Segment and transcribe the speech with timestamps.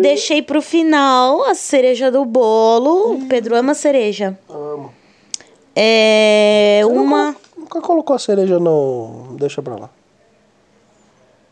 [0.00, 3.14] deixei pro final a cereja do bolo.
[3.14, 4.38] O Pedro ama cereja.
[4.48, 4.92] Amo.
[5.74, 7.26] É uma.
[7.26, 9.36] Nunca, nunca colocou a cereja no.
[9.38, 9.90] Deixa pra lá.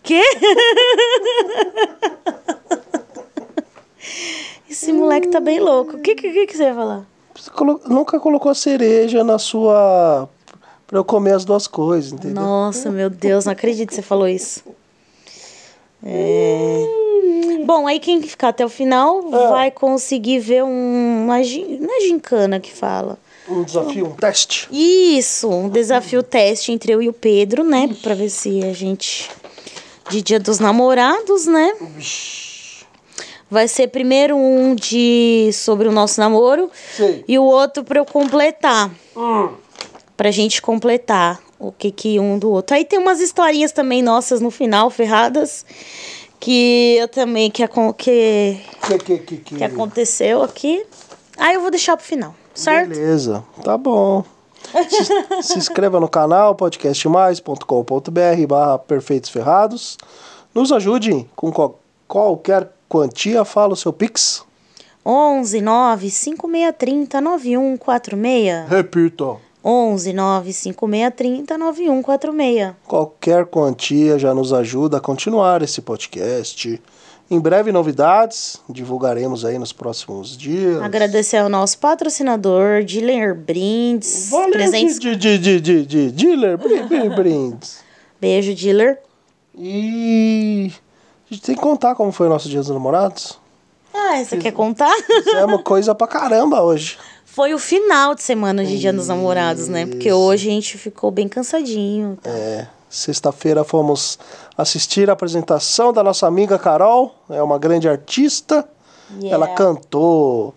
[0.03, 0.23] Quê?
[4.69, 5.97] Esse moleque tá bem louco.
[5.97, 7.06] O que, que, que, que você ia falar?
[7.34, 10.28] Você colo- nunca colocou a cereja na sua.
[10.87, 12.43] pra eu comer as duas coisas, entendeu?
[12.43, 14.62] Nossa, meu Deus, não acredito que você falou isso.
[16.05, 16.84] É...
[17.65, 19.49] Bom, aí quem ficar até o final Ah.
[19.51, 23.19] vai conseguir ver um, uma, gin- não é gincana que fala.
[23.49, 24.69] Um desafio, um teste.
[24.73, 27.89] Isso, um desafio teste entre eu e o Pedro, né?
[28.03, 29.29] Pra ver se a gente.
[30.11, 31.73] De dia dos namorados, né?
[33.51, 37.25] Vai ser primeiro um de sobre o nosso namoro Sei.
[37.27, 38.91] e o outro pra eu completar.
[40.17, 42.77] Pra gente completar o que que um do outro.
[42.77, 45.65] Aí tem umas historinhas também nossas no final, ferradas,
[46.41, 49.56] que eu também que, que, Que, que, que, que...
[49.56, 50.84] que aconteceu aqui.
[51.39, 52.91] Aí eu vou deixar pro final, certo?
[52.91, 54.25] Beleza, tá bom.
[54.89, 59.97] Se, se inscreva no canal podcastmais.com.br barra perfeitos ferrados.
[60.55, 61.78] Nos ajude com qual-
[62.09, 63.45] qualquer quantia.
[63.45, 64.45] Fala o seu Pix.
[65.05, 68.69] 11 9 5630 9146.
[68.69, 69.37] Repita.
[69.69, 72.75] 11 9 5630 9146.
[72.87, 76.81] Qualquer quantia já nos ajuda a continuar esse podcast.
[77.28, 80.81] Em breve novidades, divulgaremos aí nos próximos dias.
[80.81, 84.28] Agradecer ao nosso patrocinador, Dealer Brindes.
[84.31, 85.00] Valeu, presentes.
[85.00, 86.37] de, de, de, de, de
[86.88, 87.78] brin- brindes.
[88.21, 89.00] Beijo, Dealer.
[89.59, 90.71] E
[91.28, 93.37] a gente tem que contar como foi o nosso dia dos namorados.
[93.93, 94.94] Ah, você quer contar?
[95.25, 96.97] Fizemos coisa pra caramba hoje.
[97.37, 99.85] Foi o final de semana de Dia dos Namorados, né?
[99.85, 102.17] Porque hoje a gente ficou bem cansadinho.
[102.23, 102.31] tá?
[102.31, 104.19] É, Sexta-feira fomos
[104.57, 108.67] assistir a apresentação da nossa amiga Carol, é uma grande artista.
[109.21, 109.35] Yeah.
[109.35, 110.55] Ela cantou,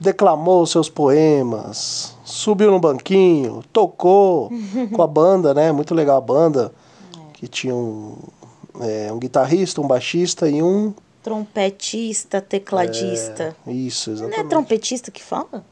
[0.00, 4.50] declamou seus poemas, subiu no banquinho, tocou
[4.92, 5.70] com a banda, né?
[5.70, 6.72] Muito legal a banda,
[7.34, 8.16] que tinha um,
[8.80, 10.92] é, um guitarrista, um baixista e um.
[11.22, 13.54] Trompetista, tecladista.
[13.64, 14.48] Isso, Não é exatamente.
[14.48, 15.64] trompetista que fala?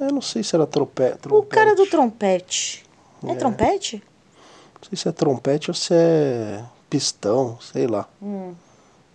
[0.00, 1.48] Eu não sei se era trope, O trompete.
[1.54, 2.84] cara do trompete.
[3.26, 3.96] É, trompete?
[4.80, 8.06] Não sei se é trompete ou se é pistão, sei lá.
[8.22, 8.54] Hum.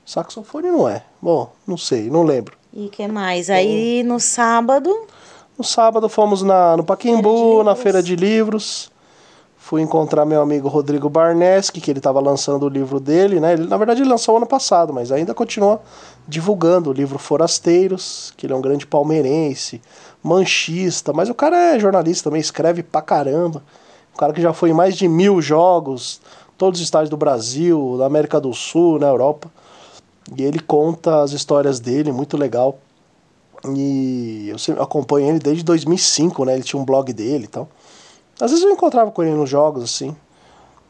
[0.06, 1.04] Saxofone não é.
[1.22, 2.58] Bom, não sei, não lembro.
[2.74, 3.50] E que mais?
[3.50, 5.08] Aí no sábado.
[5.58, 8.92] No sábado fomos na, no Paquembu, na feira de livros.
[9.74, 13.54] Fui encontrar meu amigo Rodrigo Barneski, que ele estava lançando o livro dele, né?
[13.54, 15.82] Ele, na verdade, ele lançou ano passado, mas ainda continua
[16.28, 19.82] divulgando o livro Forasteiros, que ele é um grande palmeirense,
[20.22, 23.64] manchista, mas o cara é jornalista também, escreve pra caramba.
[24.14, 26.22] Um cara que já foi em mais de mil jogos,
[26.56, 29.52] todos os estádios do Brasil, da América do Sul, na Europa.
[30.38, 32.78] E ele conta as histórias dele, muito legal.
[33.76, 36.54] E eu acompanho ele desde 2005, né?
[36.54, 37.68] Ele tinha um blog dele e tal.
[38.44, 40.14] Às vezes eu encontrava com ele nos jogos, assim.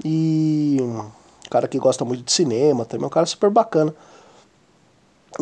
[0.03, 1.05] E um
[1.51, 3.94] cara que gosta muito de cinema também, um cara super bacana.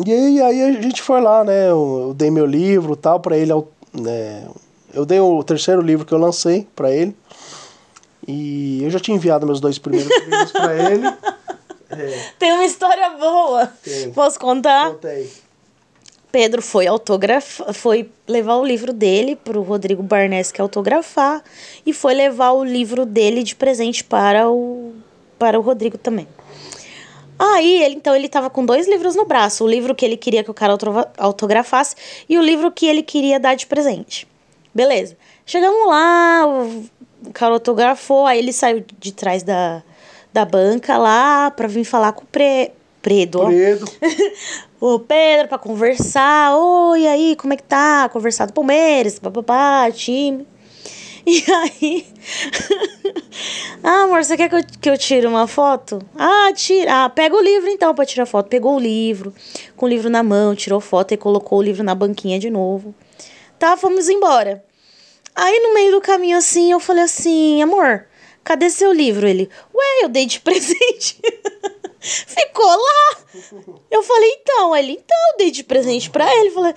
[0.04, 1.70] E aí, aí a gente foi lá, né?
[1.70, 3.50] Eu, eu dei meu livro tal para ele.
[3.94, 4.46] Né,
[4.92, 7.16] eu dei o terceiro livro que eu lancei para ele.
[8.28, 11.06] E eu já tinha enviado meus dois primeiros livros para ele.
[11.88, 12.28] É.
[12.38, 13.72] Tem uma história boa.
[13.82, 14.12] Tem.
[14.12, 14.90] Posso contar?
[14.90, 15.32] Contei.
[16.32, 21.44] Pedro foi autografar, foi levar o livro dele para o Rodrigo Barnes que autografar
[21.84, 24.94] e foi levar o livro dele de presente para o
[25.38, 26.26] para o Rodrigo também.
[27.36, 29.64] Aí, ele, então, ele tava com dois livros no braço.
[29.64, 30.78] O livro que ele queria que o cara
[31.18, 31.96] autografasse
[32.28, 34.28] e o livro que ele queria dar de presente.
[34.72, 35.16] Beleza.
[35.44, 39.82] Chegamos lá, o cara autografou, aí ele saiu de trás da,
[40.32, 42.70] da banca lá pra vir falar com o Pre,
[43.02, 43.40] Predo.
[43.40, 43.46] ó.
[43.46, 43.84] Predo.
[44.80, 46.56] o Pedro pra conversar.
[46.56, 48.08] Oi, aí, como é que tá?
[48.08, 50.46] Conversar do Palmeiras, papapá, time.
[51.24, 52.04] E aí.
[53.84, 56.00] ah, amor, você quer que eu, que eu tire uma foto?
[56.16, 57.04] Ah, tira.
[57.04, 58.48] Ah, pega o livro então pra tirar foto.
[58.48, 59.32] Pegou o livro,
[59.76, 62.92] com o livro na mão, tirou foto e colocou o livro na banquinha de novo.
[63.56, 64.64] Tá, fomos embora.
[65.32, 68.04] Aí no meio do caminho assim, eu falei assim, amor,
[68.42, 69.24] cadê seu livro?
[69.24, 71.20] Ele, ué, eu dei de presente.
[72.02, 73.16] Ficou lá.
[73.90, 76.48] Eu falei, então, ele, então, eu dei de presente pra ele.
[76.48, 76.74] Eu falei,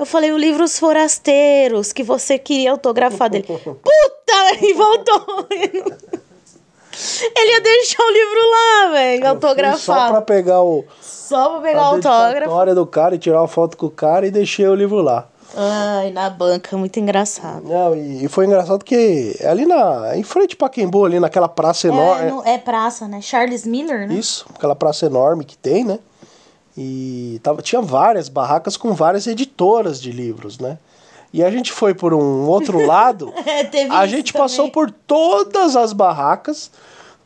[0.00, 3.44] eu falei, o livro Os Forasteiros, que você queria autografar dele.
[3.44, 3.84] Puta!
[4.60, 5.46] E voltou.
[7.36, 10.22] Ele ia deixar o livro lá, velho, Só pra autografado.
[10.22, 12.32] pegar o, Só pra pegar a o autógrafo.
[12.34, 15.28] dedicatória do cara e tirar uma foto com o cara e deixei o livro lá.
[15.56, 17.62] Ai, na banca, muito engraçado.
[17.68, 20.16] Não, e, foi engraçado que ali na.
[20.16, 22.26] Em frente pra Pacaembu, ali naquela praça enorme.
[22.26, 23.20] É, no- é praça, né?
[23.20, 24.14] Charles Miller, né?
[24.14, 25.98] Isso, aquela praça enorme que tem, né?
[26.76, 30.76] E tava, tinha várias barracas com várias editoras de livros, né?
[31.32, 33.32] E a gente foi por um outro lado.
[33.46, 34.72] É, teve a gente passou também.
[34.72, 36.70] por todas as barracas.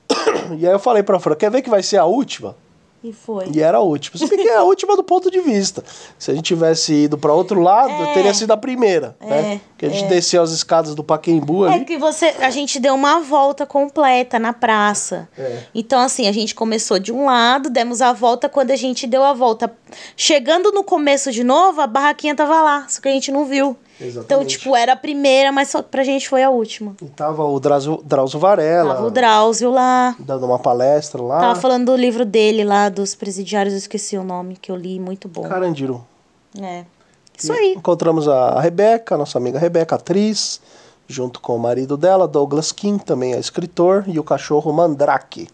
[0.59, 2.57] E aí eu falei pra Fran, quer ver que vai ser a última?
[3.03, 3.49] E foi.
[3.55, 4.19] E era a última.
[4.19, 5.85] Se bem que é a última do ponto de vista.
[6.19, 8.13] Se a gente tivesse ido pra outro lado, É.
[8.13, 9.61] teria sido a primeira, né?
[9.77, 11.85] Que a gente desceu as escadas do Paquembu É ali.
[11.85, 15.29] que você, a gente deu uma volta completa na praça.
[15.39, 15.63] É.
[15.73, 18.49] Então, assim, a gente começou de um lado, demos a volta.
[18.49, 19.73] Quando a gente deu a volta,
[20.17, 23.77] chegando no começo de novo, a barraquinha tava lá, só que a gente não viu.
[24.01, 24.59] Então, Exatamente.
[24.59, 26.95] tipo, era a primeira, mas só pra gente foi a última.
[27.03, 30.15] E tava o Drauzio, Drauzio Varela Tava o Drauzio lá.
[30.21, 31.41] dando uma palestra lá.
[31.41, 35.01] Tava falando do livro dele lá, dos presidiários, eu esqueci o nome, que eu li,
[35.01, 35.43] muito bom.
[35.43, 36.07] Carandiru.
[36.61, 36.85] É.
[37.37, 37.75] Isso E aí.
[37.77, 40.61] Encontramos a Rebeca, nossa amiga Rebeca, atriz,
[41.09, 45.49] junto com o marido dela, Douglas Kim, também é escritor, e o cachorro Mandrake.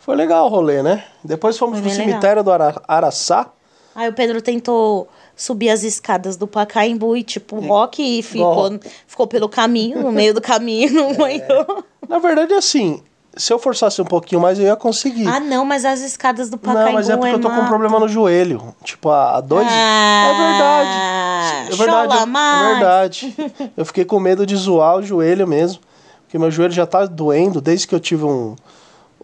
[0.00, 1.04] Foi legal o rolê, né?
[1.22, 2.06] Depois fomos Foi no legal.
[2.08, 3.52] cemitério do Ara- Araçá.
[3.98, 8.78] Aí o Pedro tentou subir as escadas do Pacaembu e, tipo, rock e ficou,
[9.08, 11.84] ficou pelo caminho, no meio do caminho, não aguentou.
[12.08, 13.02] Na verdade, assim,
[13.36, 15.26] se eu forçasse um pouquinho mais, eu ia conseguir.
[15.26, 17.58] Ah, não, mas as escadas do Pacaembu Não, mas é porque eu tô com um
[17.58, 17.68] mato.
[17.68, 18.72] problema no joelho.
[18.84, 19.66] Tipo, há dois.
[19.68, 21.72] Ah, é verdade.
[21.72, 22.08] É verdade.
[22.12, 22.68] chola É mais.
[22.78, 23.36] verdade.
[23.76, 25.80] Eu fiquei com medo de zoar o joelho mesmo.
[26.22, 28.54] Porque meu joelho já tá doendo desde que eu tive um.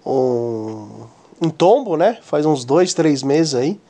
[0.05, 0.89] Um,
[1.41, 2.19] um tombo, né?
[2.23, 3.81] Faz uns dois, três meses aí.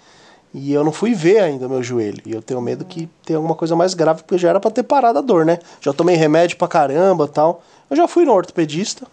[0.56, 2.23] E eu não fui ver ainda meu joelho.
[2.25, 4.85] E eu tenho medo que tenha alguma coisa mais grave, porque já era pra ter
[4.85, 5.59] parado a dor, né?
[5.81, 7.61] Já tomei remédio pra caramba tal.
[7.90, 9.05] Eu já fui no ortopedista.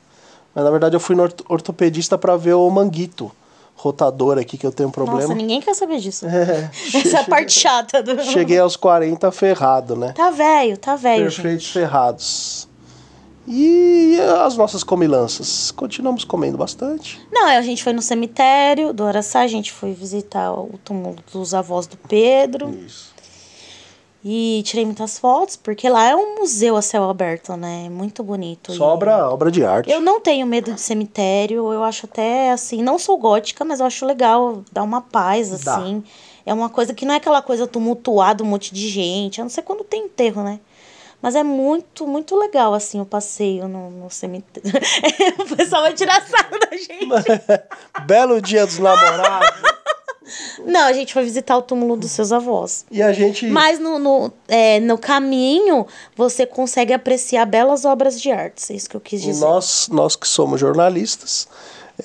[0.53, 3.31] Mas na verdade eu fui no orto- ortopedista pra ver o manguito
[3.75, 5.21] rotador aqui, que eu tenho um problema.
[5.21, 6.27] Nossa, ninguém quer saber disso.
[6.29, 8.21] É, Essa é a parte chata do.
[8.23, 10.11] Cheguei aos 40 ferrado, né?
[10.15, 11.35] Tá velho, tá velho, gente.
[11.41, 12.67] Perfeitos ferrados.
[13.47, 15.71] E as nossas comilanças?
[15.71, 17.19] Continuamos comendo bastante.
[17.31, 21.53] Não, a gente foi no cemitério do Araçá, a gente foi visitar o túmulo dos
[21.53, 22.69] avós do Pedro.
[22.85, 23.11] Isso.
[24.23, 27.89] E tirei muitas fotos, porque lá é um museu a céu aberto, né?
[27.89, 28.71] Muito bonito.
[28.71, 29.89] Só E obra, obra de arte.
[29.89, 33.87] Eu não tenho medo de cemitério, eu acho até assim, não sou gótica, mas eu
[33.87, 35.75] acho legal, dá uma paz, Dá.
[35.75, 36.03] assim.
[36.45, 39.49] É uma coisa que não é aquela coisa tumultuada, um monte de gente, a não
[39.49, 40.59] ser quando tem enterro, né?
[41.21, 44.71] Mas é muito, muito legal, assim, o passeio no, no cemitério.
[45.39, 47.07] o pessoal vai tirar sarro da gente.
[48.07, 49.61] Belo dia dos namorados.
[50.65, 52.85] Não, a gente foi visitar o túmulo dos seus avós.
[52.89, 53.45] e a gente.
[53.47, 55.85] Mas no, no, é, no caminho,
[56.15, 58.71] você consegue apreciar belas obras de arte.
[58.71, 59.43] É isso que eu quis dizer.
[59.45, 61.47] nós, nós que somos jornalistas,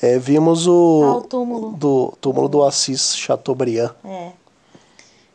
[0.02, 1.70] é, vimos Ah, o, o túmulo.
[1.73, 3.92] do túmulo do Assis Chateaubriand.
[4.04, 4.30] É.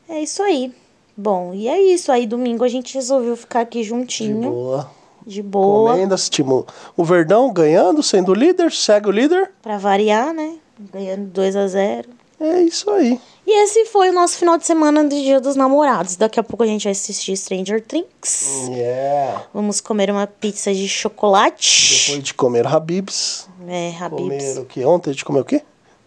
[0.09, 0.73] É isso aí.
[1.15, 2.11] Bom, e é isso.
[2.11, 4.41] Aí domingo a gente resolveu ficar aqui De juntinho.
[4.51, 4.91] boa.
[5.25, 5.91] De boa.
[5.93, 6.65] Comendo, assistimos
[6.97, 9.51] o Verdão ganhando, sendo líder, segue o líder.
[9.61, 10.55] Pra variar, né?
[10.91, 13.19] Ganhando 2 a 0 É isso aí.
[13.45, 16.15] E esse foi o nosso final de semana do Dia dos Namorados.
[16.15, 18.67] Daqui a pouco a gente vai assistir Stranger Things.
[18.69, 19.43] Yeah.
[19.53, 22.05] Vamos comer uma pizza de chocolate.
[22.07, 23.47] Depois de comer Habibs.
[23.67, 24.21] É, Habibs.
[24.23, 24.83] Comer o que?
[24.85, 25.61] Ontem a gente comeu o quê?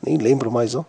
[0.04, 0.84] Nem lembro mais, ó.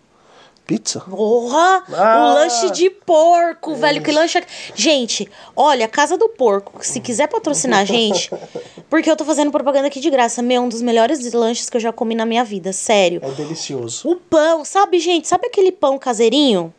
[0.65, 0.99] Pizza?
[1.01, 1.83] Porra!
[1.93, 2.17] Ah!
[2.31, 4.01] o lanche de porco, velho.
[4.01, 4.39] Que lanche.
[4.39, 8.31] é- Gente, olha, Casa do Porco, se quiser patrocinar a gente,
[8.89, 10.41] porque eu tô fazendo propaganda aqui de graça.
[10.41, 13.21] Meu, um dos melhores lanches que eu já comi na minha vida, sério.
[13.23, 14.09] É delicioso.
[14.09, 15.27] O pão, sabe, gente?
[15.27, 16.73] Sabe aquele pão caseirinho?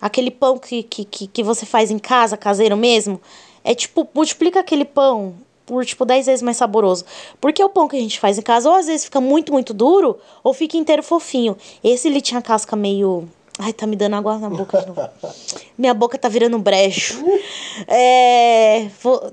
[0.00, 3.20] Aquele pão que, que, que, que você faz em casa, caseiro mesmo?
[3.62, 5.34] É tipo, multiplica aquele pão
[5.70, 7.04] por, tipo, 10 vezes mais saboroso.
[7.40, 9.72] Porque o pão que a gente faz em casa, ou às vezes fica muito, muito
[9.72, 11.56] duro, ou fica inteiro fofinho.
[11.82, 13.28] Esse ele tinha casca meio.
[13.56, 15.00] Ai, tá me dando água na boca de novo.
[15.78, 17.24] Minha boca tá virando um brejo.
[17.86, 18.88] É,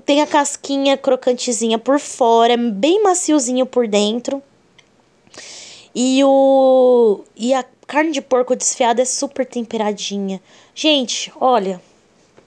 [0.06, 4.42] tem a casquinha crocantezinha por fora, bem maciozinho por dentro.
[5.94, 10.40] E o e a carne de porco desfiada é super temperadinha.
[10.74, 11.80] Gente, olha,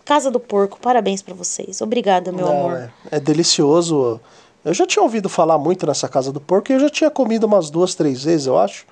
[0.03, 1.81] Casa do Porco, parabéns pra vocês.
[1.81, 2.91] Obrigada, meu Não, amor.
[3.11, 4.19] É, é delicioso.
[4.63, 7.45] Eu já tinha ouvido falar muito nessa casa do porco e eu já tinha comido
[7.45, 8.85] umas duas, três vezes, eu acho.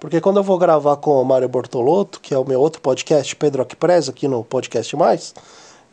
[0.00, 3.36] Porque quando eu vou gravar com o Mário Bortolotto, que é o meu outro podcast,
[3.36, 5.34] Pedro Aquipres, aqui no Podcast Mais,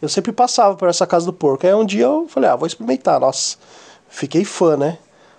[0.01, 1.67] eu sempre passava por essa casa do porco.
[1.67, 3.19] Aí um dia eu falei, ah, vou experimentar.
[3.19, 3.57] Nossa,
[4.09, 4.97] fiquei fã, né?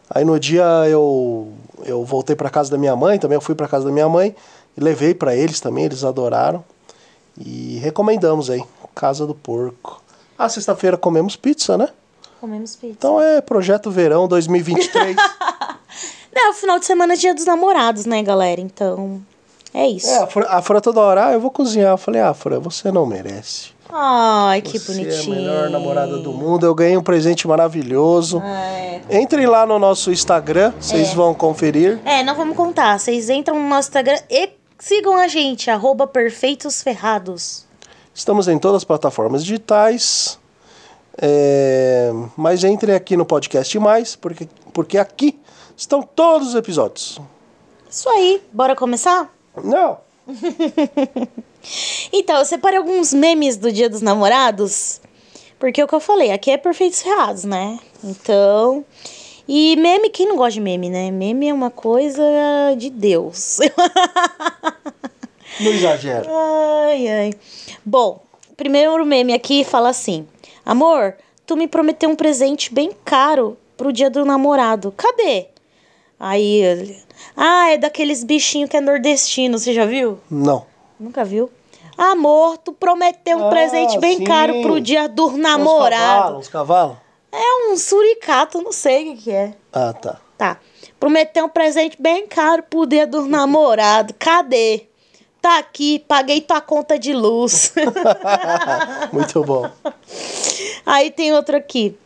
[0.08, 1.50] Aí no dia eu,
[1.84, 4.36] eu voltei pra casa da minha mãe, também eu fui pra casa da minha mãe
[4.76, 6.62] e levei pra eles também, eles adoraram.
[7.38, 8.62] E recomendamos aí,
[8.94, 10.02] Casa do Porco.
[10.38, 11.88] Ah, sexta-feira comemos pizza, né?
[12.40, 12.94] Comemos pizza.
[12.98, 15.16] Então é Projeto Verão 2023.
[16.34, 18.60] É o final de semana é dia dos namorados, né, galera?
[18.60, 19.20] Então,
[19.74, 20.08] é isso.
[20.08, 21.90] é, a Fran, a Fran toda hora, ah, eu vou cozinhar.
[21.90, 23.70] Eu falei, ah, Fran, você não merece.
[23.90, 25.34] Ai, que você bonitinho.
[25.34, 26.64] é a melhor namorada do mundo.
[26.64, 28.40] Eu ganhei um presente maravilhoso.
[28.40, 29.20] É.
[29.20, 32.00] Entrem lá no nosso Instagram, vocês vão conferir.
[32.04, 32.98] É, não vamos contar.
[32.98, 37.66] Vocês entram no nosso Instagram e sigam a gente, arroba Perfeitos Ferrados.
[38.14, 40.38] Estamos em todas as plataformas digitais.
[41.18, 45.38] É, mas entrem aqui no Podcast Mais, porque, porque aqui
[45.76, 47.20] estão todos os episódios.
[47.90, 49.32] Isso aí, bora começar?
[49.62, 49.98] Não.
[52.12, 55.00] Então, eu separei alguns memes do Dia dos Namorados.
[55.58, 57.78] Porque é o que eu falei, aqui é Perfeitos Ferrados, né?
[58.02, 58.84] Então.
[59.46, 61.10] E meme, quem não gosta de meme, né?
[61.10, 62.22] Meme é uma coisa
[62.76, 63.58] de Deus.
[65.60, 66.28] Não exagero.
[66.30, 67.34] ai, ai.
[67.84, 68.20] Bom,
[68.56, 70.26] primeiro meme aqui fala assim:
[70.64, 71.14] Amor,
[71.46, 74.92] tu me prometeu um presente bem caro pro dia do namorado.
[74.96, 75.46] Cadê?
[76.18, 76.96] Aí ele.
[77.36, 80.18] Ah, é daqueles bichinhos que é nordestino, você já viu?
[80.30, 80.64] Não.
[80.98, 81.50] Nunca viu?
[81.98, 84.24] Amor, tu prometeu um Ah, presente bem sim.
[84.24, 86.00] caro pro dia do Uns namorado.
[86.22, 86.96] cavalos, uns cavalos?
[87.30, 89.54] É um suricato, não sei o que, que é.
[89.72, 90.20] Ah, tá.
[90.38, 90.58] Tá.
[90.98, 94.14] Prometeu um presente bem caro pro dia do namorado.
[94.18, 94.86] Cadê?
[95.42, 97.74] Tá aqui, paguei tua conta de luz.
[99.12, 99.68] Muito bom.
[100.86, 101.98] Aí tem outro aqui.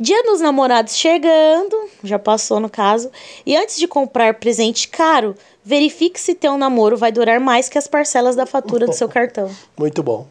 [0.00, 3.08] Dia dos namorados chegando, já passou no caso.
[3.46, 7.86] E antes de comprar presente caro, verifique se teu namoro vai durar mais que as
[7.86, 9.48] parcelas da fatura do seu cartão.
[9.78, 10.26] Muito bom.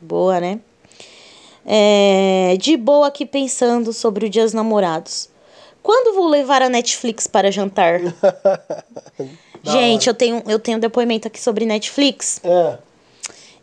[0.00, 0.58] Boa, né?
[1.66, 5.28] É, de boa aqui pensando sobre o Dia dos Namorados.
[5.82, 8.00] Quando vou levar a Netflix para jantar?
[9.72, 12.40] Gente, eu tenho, eu tenho um depoimento aqui sobre Netflix.
[12.44, 12.78] É.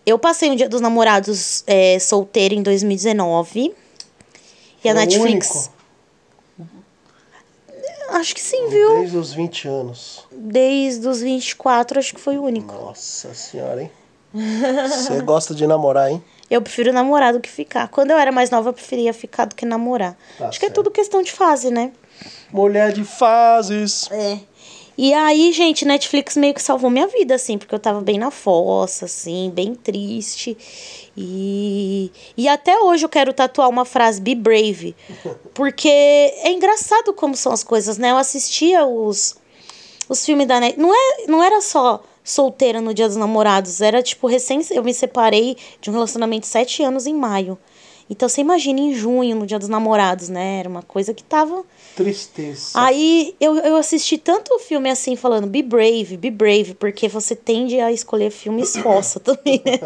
[0.06, 3.74] Eu passei o Dia dos Namorados é, solteiro em 2019.
[4.84, 5.50] E a Foi o Netflix.
[5.50, 5.76] único?
[8.10, 9.00] Acho que sim, viu?
[9.00, 10.28] Desde os 20 anos.
[10.32, 12.74] Desde os 24, acho que foi o único.
[12.74, 13.92] Nossa senhora, hein?
[14.32, 16.24] Você gosta de namorar, hein?
[16.50, 17.88] Eu prefiro namorar do que ficar.
[17.88, 20.16] Quando eu era mais nova, eu preferia ficar do que namorar.
[20.38, 20.76] Tá acho que é certo.
[20.76, 21.92] tudo questão de fase, né?
[22.52, 24.08] Mulher de fases.
[24.12, 24.38] É.
[24.98, 28.32] E aí, gente, Netflix meio que salvou minha vida, assim, porque eu tava bem na
[28.32, 30.58] fossa, assim, bem triste.
[31.18, 34.96] E, e até hoje eu quero tatuar uma frase Be Brave.
[35.54, 38.12] Porque é engraçado como são as coisas, né?
[38.12, 39.36] Eu assistia os,
[40.08, 40.80] os filmes da Net.
[40.80, 44.62] Não, é, não era só solteira no Dia dos Namorados, era tipo recém.
[44.72, 47.58] Eu me separei de um relacionamento de sete anos em maio.
[48.10, 50.60] Então você imagina em junho, no Dia dos Namorados, né?
[50.60, 51.64] Era uma coisa que tava.
[51.96, 52.72] Tristeza.
[52.74, 57.80] Aí eu, eu assisti tanto filme assim, falando be brave, be brave, porque você tende
[57.80, 59.80] a escolher filmes fossa também, né?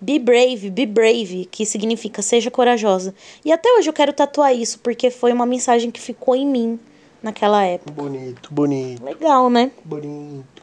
[0.00, 3.14] Be brave, be brave, que significa seja corajosa.
[3.44, 6.80] E até hoje eu quero tatuar isso, porque foi uma mensagem que ficou em mim
[7.22, 7.92] naquela época.
[7.92, 9.70] Bonito, bonito, Legal, né?
[9.84, 10.62] bonito.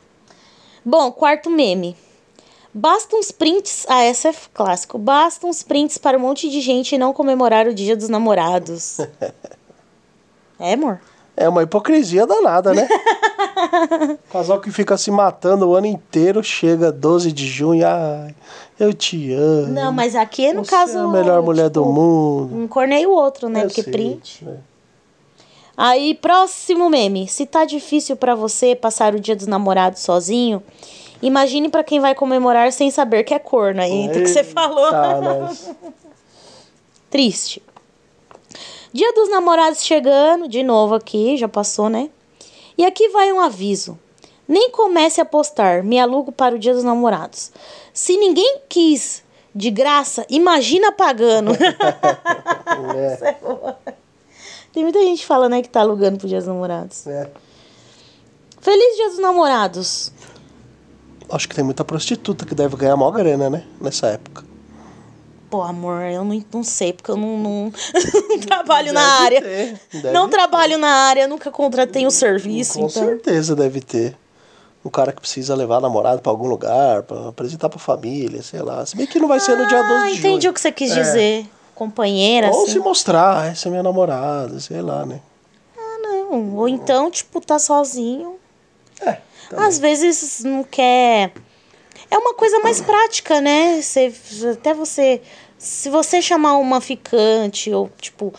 [0.83, 1.95] Bom, quarto meme.
[2.73, 3.85] Basta uns prints.
[3.87, 4.97] Ah, essa é clássico.
[4.97, 8.97] Basta uns prints para um monte de gente não comemorar o dia dos namorados.
[10.59, 10.99] é, amor?
[11.35, 12.87] É uma hipocrisia danada, né?
[14.31, 18.33] Casal que fica se matando o ano inteiro, chega 12 de junho, ai,
[18.79, 19.67] eu te amo.
[19.67, 20.97] Não, mas aqui no Você caso.
[20.97, 22.55] é a melhor mulher do tipo, mundo.
[22.55, 23.61] Um corneio o outro, né?
[23.61, 24.47] Eu Porque sei, print.
[24.47, 24.55] é.
[25.77, 27.27] Aí, próximo meme.
[27.27, 30.63] Se tá difícil pra você passar o dia dos namorados sozinho,
[31.21, 33.79] imagine pra quem vai comemorar sem saber que é corno.
[33.79, 34.89] Aí, do que você falou.
[34.89, 35.69] Tá, mas...
[37.11, 37.61] Triste.
[38.97, 42.09] Dia dos namorados chegando, de novo aqui, já passou, né?
[42.75, 43.95] E aqui vai um aviso.
[44.47, 47.51] Nem comece a postar, me alugo para o dia dos namorados.
[47.93, 49.23] Se ninguém quis
[49.53, 51.51] de graça, imagina pagando.
[52.95, 53.35] É,
[54.73, 57.05] Tem muita gente que fala, né, que tá alugando pro dia dos namorados.
[57.05, 57.29] é.
[58.59, 60.11] Feliz dia dos namorados.
[61.29, 63.63] Acho que tem muita prostituta que deve ganhar mó grana, né?
[63.79, 64.43] Nessa época.
[65.49, 67.71] Pô, amor, eu não, não sei, porque eu não, não,
[68.29, 69.41] não trabalho na Deve área.
[69.41, 70.35] ter, deve não ter.
[70.35, 73.03] trabalho na área, nunca contratei o serviço, Com então.
[73.03, 74.15] certeza deve ter.
[74.83, 78.61] Um cara que precisa levar a namorada pra algum lugar, pra apresentar pra família, sei
[78.61, 78.85] lá.
[78.85, 80.51] Se bem que não vai ser no dia 12 Ah, de entendi junho.
[80.51, 81.01] o que você quis É.
[81.01, 81.45] dizer.
[81.75, 82.73] Companheira, Ou assim.
[82.73, 85.19] se mostrar, "Ah, essa é minha namorada, sei lá, né?
[85.77, 86.55] Ah, não.
[86.55, 88.35] Ou então, tipo, tá sozinho.
[89.01, 89.17] É.
[89.49, 89.65] também.
[89.65, 91.31] Às vezes não quer.
[92.09, 93.81] É uma coisa mais prática, né?
[93.81, 94.13] Você,
[94.51, 95.21] até você.
[95.57, 98.31] Se você chamar uma ficante ou, tipo,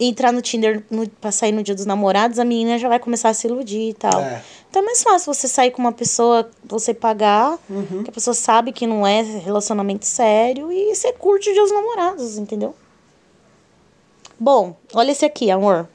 [0.00, 3.28] entrar no Tinder no, pra sair no dia dos namorados, a menina já vai começar
[3.28, 4.18] a se iludir e tal.
[4.20, 4.42] É.
[4.70, 8.02] Então é mais fácil você sair com uma pessoa, você pagar, Uhum.
[8.02, 11.70] que a pessoa sabe que não é relacionamento sério e você curte o dia dos
[11.70, 12.74] namorados, entendeu?
[14.40, 15.86] Bom, olha esse aqui, amor.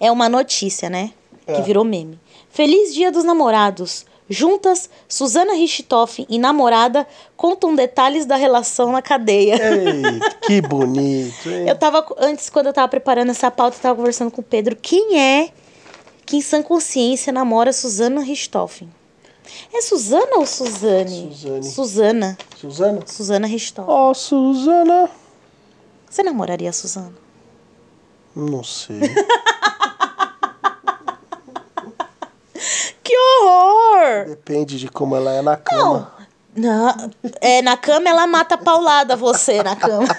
[0.00, 1.12] É uma notícia, né?
[1.46, 1.60] Que É.
[1.62, 2.18] virou meme.
[2.50, 4.06] Feliz Dia dos Namorados.
[4.28, 9.56] Juntas, Suzana Richthofen e namorada contam detalhes da relação na cadeia.
[9.56, 11.68] Eita, que bonito, hein?
[11.68, 14.76] Eu tava, antes, quando eu tava preparando essa pauta, eu tava conversando com o Pedro.
[14.76, 15.50] Quem é
[16.24, 18.90] que em sã consciência namora Suzana Richthofen?
[19.72, 21.30] É Suzana ou Suzane?
[21.34, 21.64] Suzane.
[21.64, 22.38] Suzana.
[22.56, 23.00] Suzana?
[23.06, 23.94] Suzana Richthofen.
[23.94, 25.10] Ó, Suzana.
[26.08, 27.12] Você namoraria a Suzana?
[28.34, 29.00] Não sei.
[33.04, 33.73] Que horror!
[34.26, 36.12] Depende de como ela é na cama.
[36.56, 40.06] Na, é, na cama ela mata a paulada você na cama.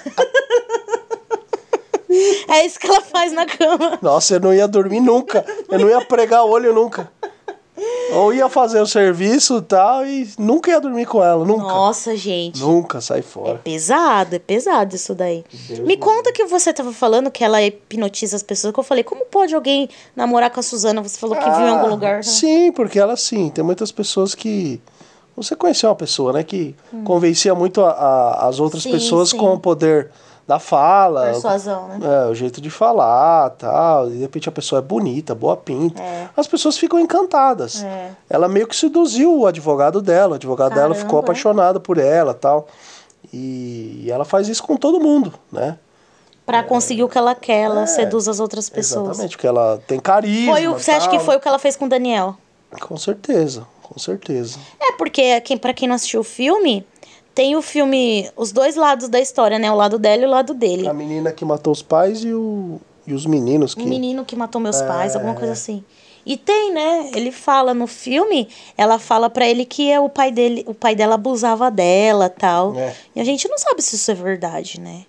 [2.48, 3.98] É isso que ela faz na cama.
[4.00, 5.44] Nossa, eu não ia dormir nunca.
[5.68, 7.10] Eu não ia pregar o olho nunca.
[8.12, 11.62] Ou ia fazer o serviço e tal e nunca ia dormir com ela, nunca.
[11.64, 12.60] Nossa, gente.
[12.60, 13.58] Nunca, sai É fora.
[13.58, 15.44] pesado, é pesado isso daí.
[15.68, 18.72] Deus Me me conta que você tava falando que ela hipnotiza as pessoas.
[18.72, 21.02] Que eu falei, como pode alguém namorar com a Suzana?
[21.02, 22.16] Você falou que viu em algum Ah, lugar.
[22.16, 22.22] né?
[22.22, 24.80] Sim, porque ela sim, tem muitas pessoas que.
[25.36, 28.90] Você conheceu uma pessoa, né, que convencia muito a- a- as outras Hum.
[28.90, 29.36] Sim, pessoas sim.
[29.36, 30.10] com o poder
[30.46, 31.24] da fala.
[31.24, 31.98] Persuasão, né?
[32.02, 34.08] É, o jeito de falar, tal.
[34.08, 36.00] E de repente a pessoa é bonita, boa pinta.
[36.00, 36.28] É.
[36.36, 37.82] As pessoas ficam encantadas.
[37.82, 38.12] É.
[38.30, 40.32] Ela meio que seduziu o advogado dela.
[40.32, 41.00] O advogado dela Caramba.
[41.00, 42.68] ficou apaixonado por ela, tal.
[43.32, 45.78] E, e ela faz isso com todo mundo, né?
[46.44, 49.08] Pra conseguir o que ela quer, ela É, seduz as outras pessoas.
[49.08, 50.52] Exatamente, porque ela tem carisma.
[50.52, 52.36] Foi o, você acha que foi o que ela fez com o Daniel?
[52.82, 54.60] Com certeza, com certeza.
[54.80, 56.86] É, porque quem, pra quem não assistiu o filme,
[57.36, 59.70] tem o filme, os dois lados da história, né?
[59.70, 60.88] O lado dela e o lado dele.
[60.88, 63.84] A menina que matou os pais e, o, e os meninos O que.
[63.86, 65.18] menino que matou meus pais, É.
[65.18, 65.84] alguma coisa assim.
[66.24, 67.10] E tem, né?
[67.14, 70.96] Ele fala no filme, ela fala pra ele que é o pai dele, o pai
[70.96, 72.74] dela abusava dela, tal.
[72.74, 72.94] É.
[73.14, 75.02] E a gente não sabe se isso é verdade, né?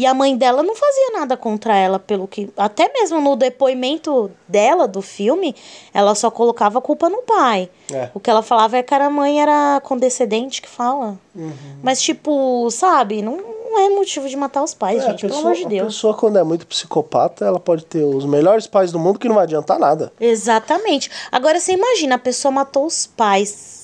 [0.00, 2.48] E a mãe dela não fazia nada contra ela, pelo que.
[2.56, 5.54] Até mesmo no depoimento dela do filme,
[5.92, 7.68] ela só colocava a culpa no pai.
[7.92, 8.08] É.
[8.14, 11.18] O que ela falava é que a mãe era condescendente, que fala.
[11.36, 11.52] Uhum.
[11.82, 15.34] Mas, tipo, sabe, não, não é motivo de matar os pais, É, a gente, pelo
[15.34, 15.94] pessoa- amor de A Deus.
[15.94, 19.34] pessoa, quando é muito psicopata, ela pode ter os melhores pais do mundo que não
[19.34, 20.10] vai adiantar nada.
[20.18, 21.10] Exatamente.
[21.30, 23.79] Agora você imagina, a pessoa matou os pais.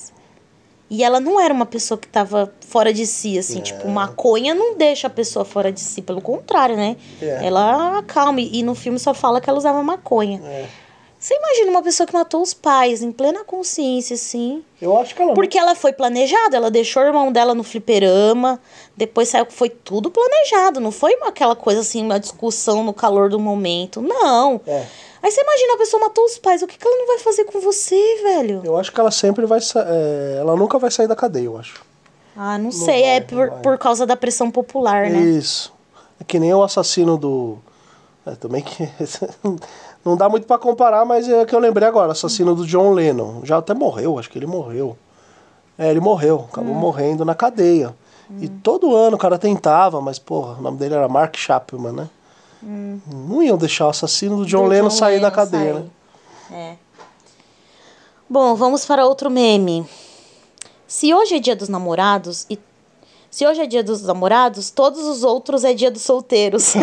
[0.89, 3.61] E ela não era uma pessoa que tava fora de si, assim, É.
[3.61, 6.95] tipo, maconha não deixa a pessoa fora de si, pelo contrário, né?
[7.21, 7.45] É.
[7.45, 8.39] Ela acalma.
[8.39, 10.41] E no filme só fala que ela usava maconha.
[10.45, 10.65] É.
[11.19, 14.63] Você imagina uma pessoa que matou os pais em plena consciência, assim.
[14.79, 18.59] Eu acho que ela Porque ela foi planejada, ela deixou o irmão dela no fliperama,
[18.95, 22.93] depois saiu que foi tudo planejado, não foi uma- aquela coisa assim, uma discussão no
[22.93, 23.99] calor do momento.
[23.99, 24.61] Não.
[24.67, 24.85] É.
[25.27, 27.43] Aí você imagina a pessoa matou os pais, o que, que ela não vai fazer
[27.43, 28.61] com você, velho?
[28.63, 29.59] Eu acho que ela sempre vai.
[29.59, 31.83] é, ela nunca vai sair da cadeia, eu acho.
[32.33, 35.19] Ah, não, sei, vai, é não por, por causa da pressão popular, né?
[35.19, 35.73] Isso.
[36.17, 37.57] É que nem o assassino do.
[38.25, 38.87] É, também que.
[40.05, 42.13] Não dá muito pra comparar, mas é que eu lembrei agora.
[42.13, 43.41] Assassino do John Lennon.
[43.43, 44.97] Já até morreu, acho que ele morreu.
[45.77, 46.45] É, ele morreu.
[46.49, 46.77] Acabou Hum.
[46.79, 47.93] morrendo na cadeia.
[48.39, 52.09] E todo ano o cara tentava, mas, porra, o nome dele era Mark Chapman, né?
[52.61, 54.63] Não iam deixar o assassino do John Hum.
[54.63, 55.83] Do Lennon John sair da Lennon cadeia, sair.
[55.83, 55.89] né?
[56.51, 56.75] É.
[58.29, 59.85] Bom, vamos para outro meme.
[60.87, 62.59] Se hoje é dia dos namorados e
[63.29, 66.73] se hoje é dia dos namorados, todos os outros é dia dos solteiros.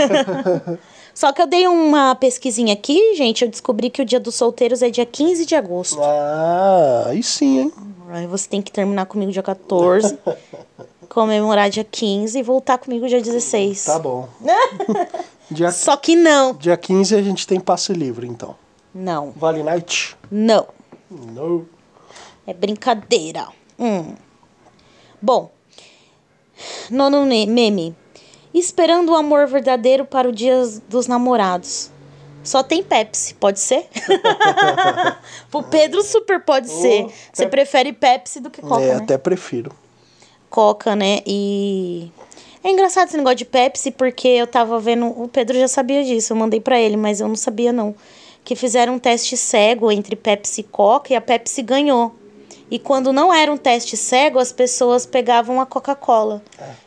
[1.15, 4.83] Só que eu dei uma pesquisinha aqui, gente, eu descobri que o dia dos solteiros
[4.83, 5.99] é dia 15 de agosto.
[6.03, 7.73] Ah, aí sim, hein?
[8.11, 10.19] Aí você tem que terminar comigo dia 14,
[11.09, 13.85] comemorar dia 15 e voltar comigo dia 16.
[13.85, 14.29] Tá bom.
[15.51, 16.55] dia, Só que não.
[16.55, 18.57] dia 15 a gente tem passe livre, então.
[18.95, 19.33] Não.
[19.33, 20.17] Vale Night?
[20.31, 20.67] Não.
[21.11, 21.67] Não.
[22.47, 23.49] É brincadeira.
[23.79, 24.15] Hum.
[25.21, 25.51] Bom,
[26.91, 27.97] nono meme.
[28.53, 31.91] Esperando o amor verdadeiro para o dia dos namorados.
[32.45, 33.89] Só tem Pepsi, pode ser?
[35.51, 37.07] Pro Pedro super pode ser.
[37.33, 39.03] Você prefere Pepsi do que Coca, é, né?
[39.03, 39.73] até prefiro.
[40.51, 41.21] Coca, né?
[41.27, 42.13] E
[42.65, 46.33] é engraçado esse negócio de Pepsi porque eu tava vendo, o Pedro já sabia disso,
[46.33, 47.95] eu mandei pra ele, mas eu não sabia não.
[48.43, 52.15] Que fizeram um teste cego entre Pepsi e Coca e a Pepsi ganhou.
[52.71, 56.43] E quando não era um teste cego, as pessoas pegavam a Coca-Cola.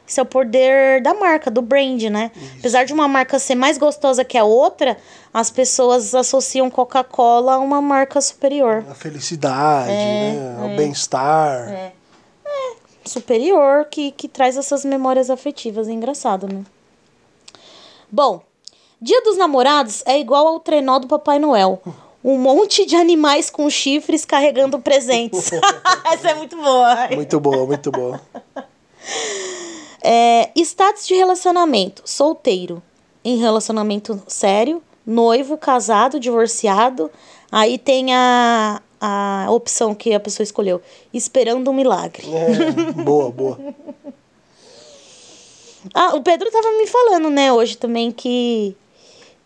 [0.06, 2.32] Isso é o poder da marca, do brand, né?
[2.60, 4.98] Apesar de uma marca ser mais gostosa que a outra,
[5.34, 8.84] as pessoas associam Coca-Cola a uma marca superior.
[8.90, 10.74] A felicidade, É, né?
[10.74, 11.94] O bem-estar.
[13.08, 15.88] Superior que, que traz essas memórias afetivas.
[15.88, 16.64] É engraçado, né?
[18.12, 18.42] Bom,
[19.00, 21.80] Dia dos Namorados é igual ao trenó do Papai Noel.
[22.24, 25.52] Um monte de animais com chifres carregando presentes.
[26.04, 27.08] Essa é muito boa.
[27.14, 28.20] Muito boa, muito boa.
[30.04, 32.82] É, status de relacionamento: solteiro.
[33.24, 37.12] Em relacionamento sério, noivo, casado, divorciado.
[37.52, 40.82] Aí tem a, a opção que a pessoa escolheu:
[41.14, 42.28] esperando um milagre.
[42.34, 43.60] É, boa, boa.
[45.94, 48.76] Ah, o Pedro tava me falando, né, hoje também que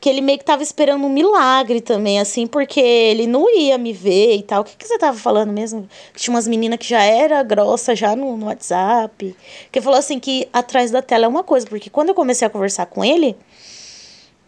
[0.01, 3.93] que ele meio que tava esperando um milagre também, assim, porque ele não ia me
[3.93, 4.61] ver e tal.
[4.61, 5.87] O que, que você tava falando mesmo?
[6.11, 9.35] Que tinha umas meninas que já era grossa já no, no WhatsApp.
[9.71, 12.49] Que falou assim que atrás da tela é uma coisa, porque quando eu comecei a
[12.49, 13.37] conversar com ele,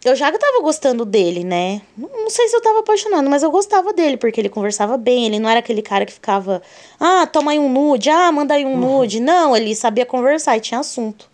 [0.04, 1.80] eu já tava gostando dele, né?
[1.96, 5.38] Não, sei se eu tava apaixonando, mas eu gostava dele, porque ele conversava bem, ele
[5.38, 6.62] não era aquele cara que ficava,
[7.00, 9.18] ah, toma aí um nude, ah, manda aí um nude.
[9.18, 11.30] Não, ele sabia conversar e tinha assunto.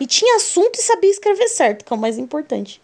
[0.00, 2.80] E tinha assunto e sabia escrever certo, que é o mais importante.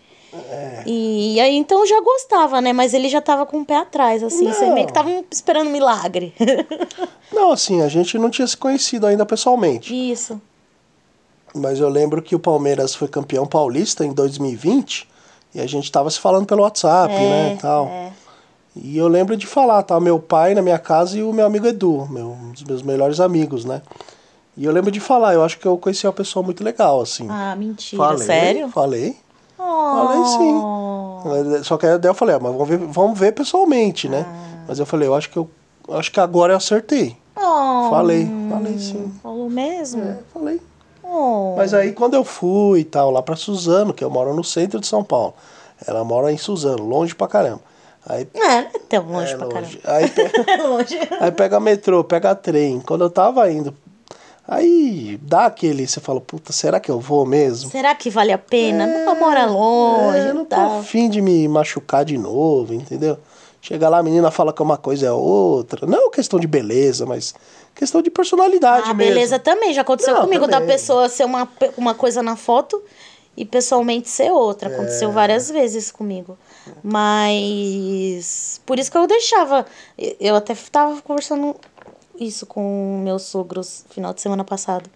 [0.86, 2.72] E aí então eu já gostava, né?
[2.72, 4.46] Mas ele já tava com o pé atrás, assim.
[4.52, 4.74] Você Não.
[4.74, 6.32] meio que tava esperando um milagre.
[7.32, 9.92] Não, assim, a gente não tinha se conhecido ainda pessoalmente.
[9.92, 10.40] Isso.
[11.54, 15.09] Mas eu lembro que o Palmeiras foi campeão paulista em 2020
[15.54, 17.86] e a gente tava se falando pelo WhatsApp, né, tal.
[17.86, 18.12] é.
[18.76, 21.66] E eu lembro de falar, tá, meu pai na minha casa e o meu amigo
[21.66, 23.82] Edu, meu, um dos meus melhores amigos, né?
[24.56, 27.26] E eu lembro de falar, eu acho que eu conheci uma pessoa muito legal, assim.
[27.28, 28.00] Ah, mentira.
[28.02, 28.68] falei, Sério?
[28.68, 29.16] Falei.
[29.58, 31.64] Falei sim.
[31.64, 34.24] Só que aí daí eu falei, ah, mas vamos ver, vamos ver pessoalmente, né?
[34.26, 34.64] Ah.
[34.68, 35.50] Mas eu falei, eu acho que eu
[35.92, 37.16] acho que agora eu acertei.
[37.36, 39.12] Oh, Falei, falei sim.
[39.22, 40.02] Falou mesmo?
[40.02, 40.60] É, falei.
[41.10, 41.54] Oh.
[41.56, 44.78] Mas aí quando eu fui e tal, lá pra Suzano, que eu moro no centro
[44.80, 45.34] de São Paulo.
[45.86, 47.60] Ela mora em Suzano, longe pra caramba.
[48.06, 49.78] Aí, É, não é tão longe é, pra longe.
[49.78, 50.04] caramba.
[50.04, 50.98] Aí, pe- É longe.
[51.20, 52.80] aí pega metrô, pega trem.
[52.80, 53.74] Quando eu tava indo,
[54.46, 57.70] aí dá aquele, você fala, puta, será que eu vou mesmo?
[57.70, 58.86] Será que vale a pena?
[58.86, 60.78] Não mora longe É, eu não tô tal.
[60.80, 63.18] afim de me machucar de novo, entendeu?
[63.62, 65.86] Chega lá, a menina fala que uma coisa é outra.
[65.86, 67.34] Não questão de beleza, mas
[67.74, 69.12] questão de personalidade Ah, mesmo.
[69.14, 69.74] beleza também.
[69.74, 70.68] Já aconteceu Não, comigo da também.
[70.76, 71.46] pessoa ser uma,
[71.76, 72.82] uma coisa na foto
[73.36, 74.70] e pessoalmente ser outra.
[74.70, 74.74] É.
[74.74, 76.38] Aconteceu várias vezes comigo.
[76.82, 79.66] Mas por isso que eu deixava.
[80.18, 81.54] Eu- até tava conversando
[82.18, 84.88] isso com meus sogros final de semana passado.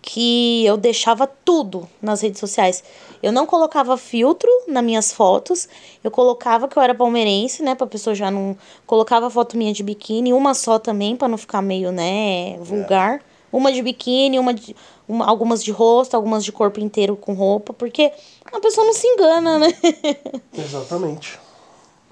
[0.00, 2.82] Que eu deixava tudo nas redes sociais.
[3.22, 5.68] Eu não colocava filtro nas minhas fotos.
[6.04, 7.74] Eu colocava que eu era palmeirense, né?
[7.74, 8.56] Pra pessoa já não.
[8.86, 13.20] Colocava foto minha de biquíni, uma só também, pra não ficar meio, né, vulgar.
[13.52, 14.76] Uma de biquíni, uma de.
[15.08, 18.12] uma- algumas de rosto, algumas de corpo inteiro com roupa, porque
[18.52, 19.68] a pessoa não se engana, né?
[20.56, 21.38] Exatamente.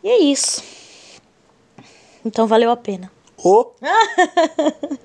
[0.02, 0.62] e é isso.
[2.24, 3.12] Então valeu a pena.
[3.36, 3.66] Ô,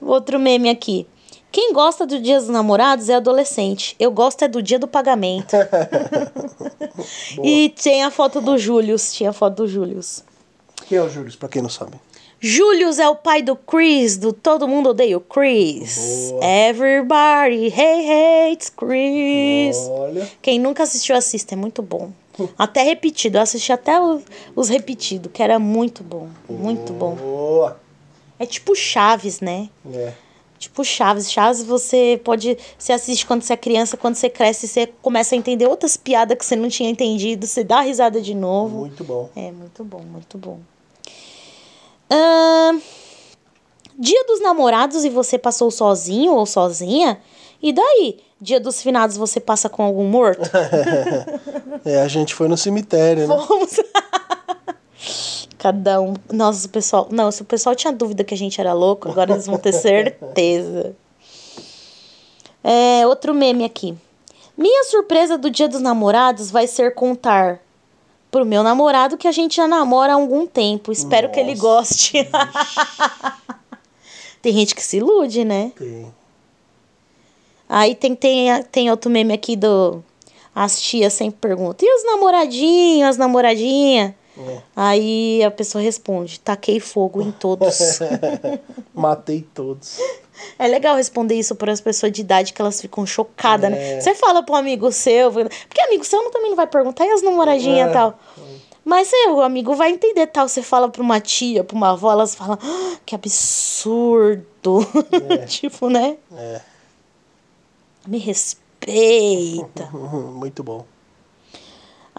[0.00, 1.06] Outro meme aqui.
[1.50, 3.96] Quem gosta do Dia dos Namorados é adolescente.
[3.98, 5.56] Eu gosto é do dia do pagamento.
[7.42, 9.12] e tem a foto do Július.
[9.12, 10.22] Tinha a foto do Július.
[10.86, 11.92] quem é o Júlio, pra quem não sabe?
[12.40, 16.30] Július é o pai do Chris, do Todo Mundo Odeia o Chris.
[16.30, 16.44] Boa.
[16.44, 19.76] Everybody hey, hates Chris.
[19.90, 20.30] Olha.
[20.40, 21.54] Quem nunca assistiu, assista.
[21.54, 22.12] É muito bom.
[22.56, 23.38] Até repetido.
[23.38, 24.22] Eu assisti até os,
[24.54, 26.28] os repetidos, que era muito bom.
[26.48, 27.16] Muito bom.
[27.16, 27.80] Boa.
[28.38, 29.68] É tipo Chaves, né?
[29.92, 30.12] É.
[30.58, 31.30] Tipo Chaves.
[31.30, 32.58] Chaves você pode.
[32.76, 36.36] Você assiste quando você é criança, quando você cresce, você começa a entender outras piadas
[36.36, 38.78] que você não tinha entendido, você dá risada de novo.
[38.78, 39.30] Muito bom.
[39.36, 40.58] É muito bom, muito bom.
[42.10, 42.80] Ahn,
[43.98, 47.20] dia dos namorados e você passou sozinho ou sozinha?
[47.62, 48.20] E daí?
[48.40, 50.48] Dia dos finados você passa com algum morto?
[51.84, 53.36] É, a gente foi no cemitério, né?
[53.36, 53.76] Vamos.
[55.58, 56.14] Cada um.
[56.32, 57.08] Nossa, o pessoal.
[57.10, 59.72] Não, se o pessoal tinha dúvida que a gente era louco, agora eles vão ter
[59.74, 60.94] certeza.
[62.62, 63.96] É, outro meme aqui.
[64.56, 67.60] Minha surpresa do dia dos namorados vai ser contar
[68.30, 70.92] pro meu namorado que a gente já namora há algum tempo.
[70.92, 71.62] Espero que ele Nossa.
[71.62, 72.28] goste.
[74.42, 75.72] tem gente que se ilude, né?
[75.76, 76.12] Tem.
[77.68, 80.02] Aí tem, tem, tem outro meme aqui do.
[80.54, 84.12] As tias sempre perguntam: e os namoradinhos, as namoradinhas?
[84.38, 84.58] É.
[84.76, 87.98] Aí a pessoa responde: taquei fogo em todos.
[88.94, 89.98] Matei todos.
[90.58, 93.94] é legal responder isso para as pessoas de idade que elas ficam chocadas, né?
[93.96, 94.00] É.
[94.00, 97.88] Você fala pro amigo seu, porque amigo seu também não vai perguntar, e as namoradinhas
[97.88, 97.92] e É.
[97.92, 98.18] tal.
[98.84, 100.48] Mas você, o amigo vai entender tal.
[100.48, 104.78] Você fala pra uma tia, pra uma avó, elas falam: "Ah, que absurdo.
[105.46, 106.16] tipo, né?
[106.36, 106.60] É.
[108.06, 109.90] Me respeita.
[109.92, 110.86] Muito bom.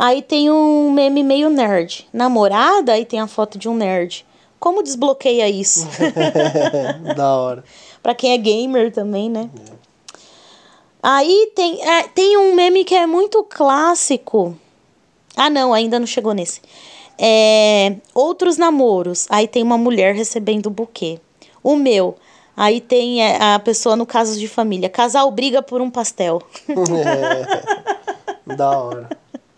[0.02, 2.08] Aí tem um meme meio nerd.
[2.14, 4.26] Namorada, aí tem a foto de um nerd.
[4.58, 5.86] Como desbloqueia isso?
[7.18, 7.66] da hora.
[8.02, 9.50] pra quem é gamer também, né?
[11.04, 14.58] Aí tem, é, tem um meme que é muito clássico.
[15.36, 16.62] Ah, não, ainda não chegou nesse.
[17.18, 19.28] É, outros namoros.
[19.30, 21.20] Aí tem uma mulher recebendo o buquê.
[21.62, 22.16] O meu.
[22.56, 24.88] Aí tem é, a pessoa no caso de família.
[24.88, 26.42] Casal briga por um pastel.
[28.48, 29.10] Da hora.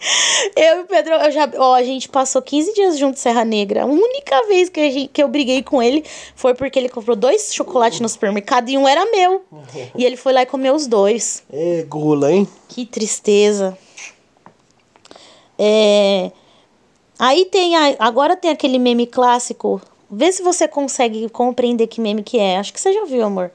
[0.55, 3.45] Eu e o Pedro, eu já, ó, a gente passou 15 dias junto em Serra
[3.45, 3.83] Negra.
[3.83, 6.03] A única vez que, a gente, que eu briguei com ele
[6.35, 9.43] foi porque ele comprou dois chocolates no supermercado e um era meu.
[9.95, 11.43] E ele foi lá e comeu os dois.
[11.53, 12.47] É, gula, hein?
[12.67, 13.77] Que tristeza.
[15.57, 16.31] É,
[17.19, 17.75] Aí tem.
[17.75, 19.79] a- Agora tem aquele meme clássico.
[20.09, 22.57] Vê se você consegue compreender que meme que é.
[22.57, 23.51] Acho que você já viu, amor.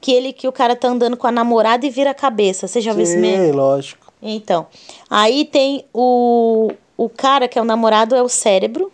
[0.00, 2.68] Que ele que o cara tá andando com a namorada e vira a cabeça.
[2.68, 3.46] Você já viu esse meme?
[3.46, 4.07] Sim, lógico.
[4.20, 4.66] Então,
[5.08, 8.90] aí tem o, o cara que é o namorado, é o cérebro,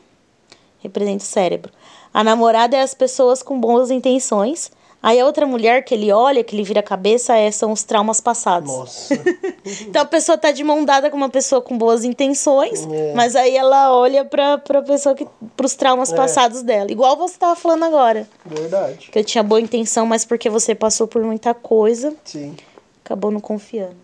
[0.81, 1.73] representa o cérebro.
[2.13, 4.71] A namorada é as pessoas com boas intenções.
[5.03, 7.83] Aí a outra mulher que ele olha, que ele vira a cabeça, é, são os
[7.85, 8.71] traumas passados.
[8.71, 9.15] Nossa.
[9.87, 13.15] Então a pessoa tá de mão dada com uma pessoa com boas intenções, É.
[13.15, 15.27] mas aí ela olha pra, pra pessoa que.
[15.57, 16.17] pros traumas É.
[16.17, 16.91] passados dela.
[16.93, 18.29] Igual você tava falando agora.
[18.45, 19.09] Verdade.
[19.11, 22.55] Que eu tinha boa intenção, mas porque você passou por muita coisa, Sim.
[23.03, 23.97] acabou não confiando.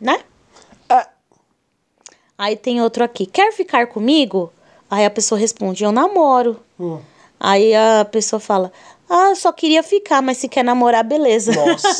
[0.00, 0.18] Né?
[2.36, 3.26] Aí tem outro aqui.
[3.26, 4.52] Quer ficar comigo?
[4.90, 6.60] Aí a pessoa responde: Eu namoro.
[6.78, 6.98] hum.
[7.38, 8.72] Aí a pessoa fala:
[9.08, 11.52] Ah, só queria ficar, mas se quer namorar, beleza.
[11.52, 11.92] Nossa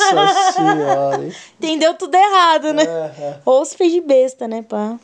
[0.53, 1.33] senhora, hein?
[1.59, 2.83] Entendeu tudo errado, né?
[2.83, 3.37] É.
[3.45, 4.97] Ou se fez de besta, né, pá?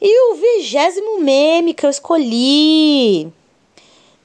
[0.00, 3.30] E o vigésimo meme que eu escolhi.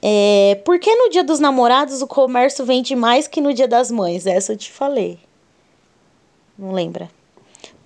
[0.02, 3.90] É, por que no dia dos namorados o comércio vende mais que no dia das
[3.90, 4.26] mães?
[4.26, 5.18] Essa eu te falei.
[6.58, 7.10] Não lembra?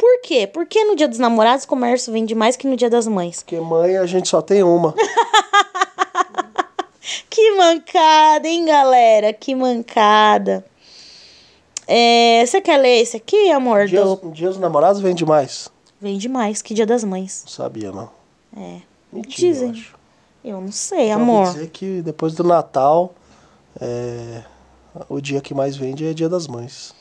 [0.01, 0.47] Por quê?
[0.47, 3.43] Por que no dia dos namorados o comércio vende mais que no dia das mães?
[3.43, 4.95] Porque mãe a gente só tem uma.
[7.29, 9.33] Que mancada, hein, galera?
[9.33, 10.65] Que mancada.
[11.87, 13.87] É, você quer ler esse aqui, amor?
[13.87, 14.31] Dias, Do...
[14.31, 15.69] dias dos namorados vende mais.
[16.01, 17.43] Vende mais que dia das mães.
[17.45, 18.11] Não sabia, não.
[18.57, 18.81] É.
[19.13, 19.69] Mentira, Dizem.
[19.69, 19.95] eu acho.
[20.45, 21.53] Eu não sei, amor.
[21.53, 23.15] dizer que depois do Natal,
[23.81, 24.43] é,
[25.09, 26.95] o dia que mais vende é dia das mães.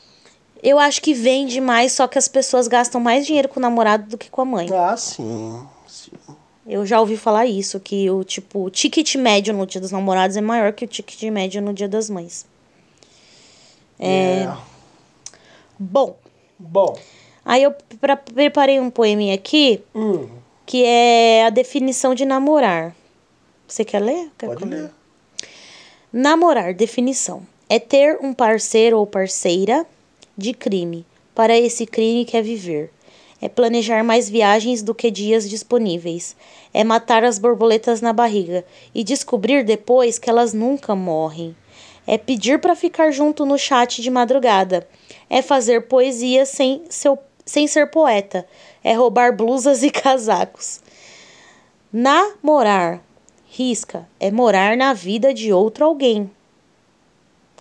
[0.62, 4.08] Eu acho que vende mais, só que as pessoas gastam mais dinheiro com o namorado
[4.10, 4.68] do que com a mãe.
[4.72, 5.62] Ah, sim.
[5.86, 6.10] sim.
[6.66, 10.36] Eu já ouvi falar isso, que o tipo, o ticket médio no dia dos namorados
[10.36, 12.46] é maior que o ticket médio no dia das mães.
[13.98, 14.48] É.
[15.78, 16.16] Bom,
[16.58, 16.96] Bom.
[17.44, 20.28] aí eu pra- preparei um poeminha aqui, Hum,
[20.66, 22.94] que é a definição de namorar.
[23.66, 24.30] Você quer ler?
[24.38, 24.82] Quer pode leia?
[24.82, 24.90] ler.
[26.12, 27.42] Namorar, definição.
[27.68, 29.86] É ter um parceiro ou parceira
[30.36, 31.06] de crime.
[31.34, 32.90] Para esse crime quer viver.
[33.40, 36.36] É planejar mais viagens do que dias disponíveis.
[36.74, 38.64] É matar as borboletas na barriga
[38.94, 41.56] e descobrir depois que elas nunca morrem.
[42.06, 44.86] É pedir para ficar junto no chat de madrugada.
[45.28, 48.46] É fazer poesia sem, seu, sem ser poeta.
[48.84, 50.80] É roubar blusas e casacos.
[51.92, 53.02] Namorar,
[53.48, 56.30] risca, é morar na vida de outro alguém.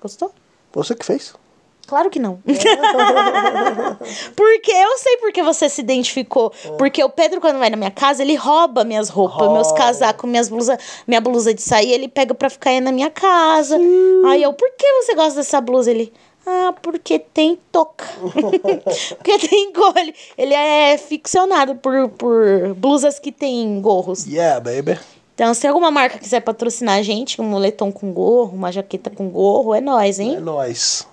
[0.01, 0.33] Gostou?
[0.73, 1.33] Você que fez?
[1.89, 2.39] Claro que não.
[4.35, 6.53] porque eu sei porque você se identificou.
[6.77, 10.49] Porque o Pedro, quando vai na minha casa, ele rouba minhas roupas, meus casacos, minhas
[10.49, 13.75] blusas, minha blusa de sair, ele pega pra ficar aí na minha casa.
[14.27, 15.89] Aí eu, por que você gosta dessa blusa?
[15.89, 16.13] Ele,
[16.45, 18.05] ah, porque tem toca.
[19.17, 19.95] porque tem cor.
[20.37, 24.27] Ele, é ficcionado por, por blusas que tem gorros.
[24.27, 24.99] Yeah, baby.
[25.33, 29.27] Então, se alguma marca quiser patrocinar a gente, um moletom com gorro, uma jaqueta com
[29.27, 30.35] gorro, é nóis, hein?
[30.35, 31.08] É nóis.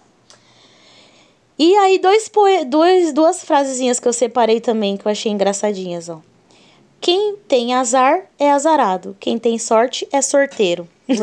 [1.58, 2.64] E aí, dois, poe...
[2.64, 6.20] dois, duas frasezinhas que eu separei também, que eu achei engraçadinhas, ó.
[7.00, 9.16] Quem tem azar é azarado.
[9.20, 10.88] Quem tem sorte é sorteiro.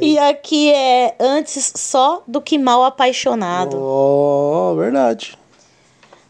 [0.00, 3.78] E aqui é antes só do que mal apaixonado.
[3.80, 5.38] Oh, verdade.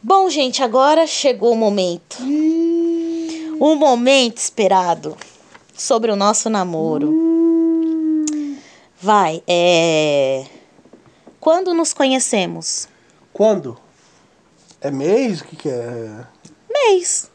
[0.00, 2.18] Bom, gente, agora chegou o momento.
[3.58, 5.16] O momento esperado
[5.74, 7.25] sobre o nosso namoro.
[9.06, 10.44] Vai, é.
[11.38, 12.88] Quando nos conhecemos?
[13.32, 13.78] Quando?
[14.80, 15.42] É mês?
[15.42, 16.26] O que, que é?
[16.68, 17.30] Mês.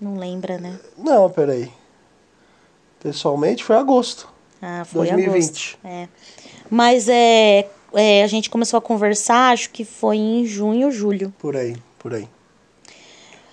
[0.00, 0.80] Não lembra, né?
[0.96, 1.70] Não, peraí.
[2.98, 4.26] Pessoalmente foi agosto.
[4.62, 5.34] Ah, foi 2020.
[5.34, 5.78] agosto.
[5.84, 6.08] É.
[6.70, 11.30] Mas é, é, a gente começou a conversar, acho que foi em junho, julho.
[11.38, 12.26] Por aí, por aí.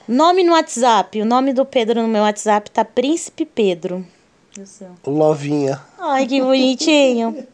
[0.07, 1.21] Nome no WhatsApp.
[1.21, 4.07] O nome do Pedro no meu WhatsApp tá Príncipe Pedro.
[5.05, 5.81] Lovinha.
[5.99, 7.47] Ai, que bonitinho.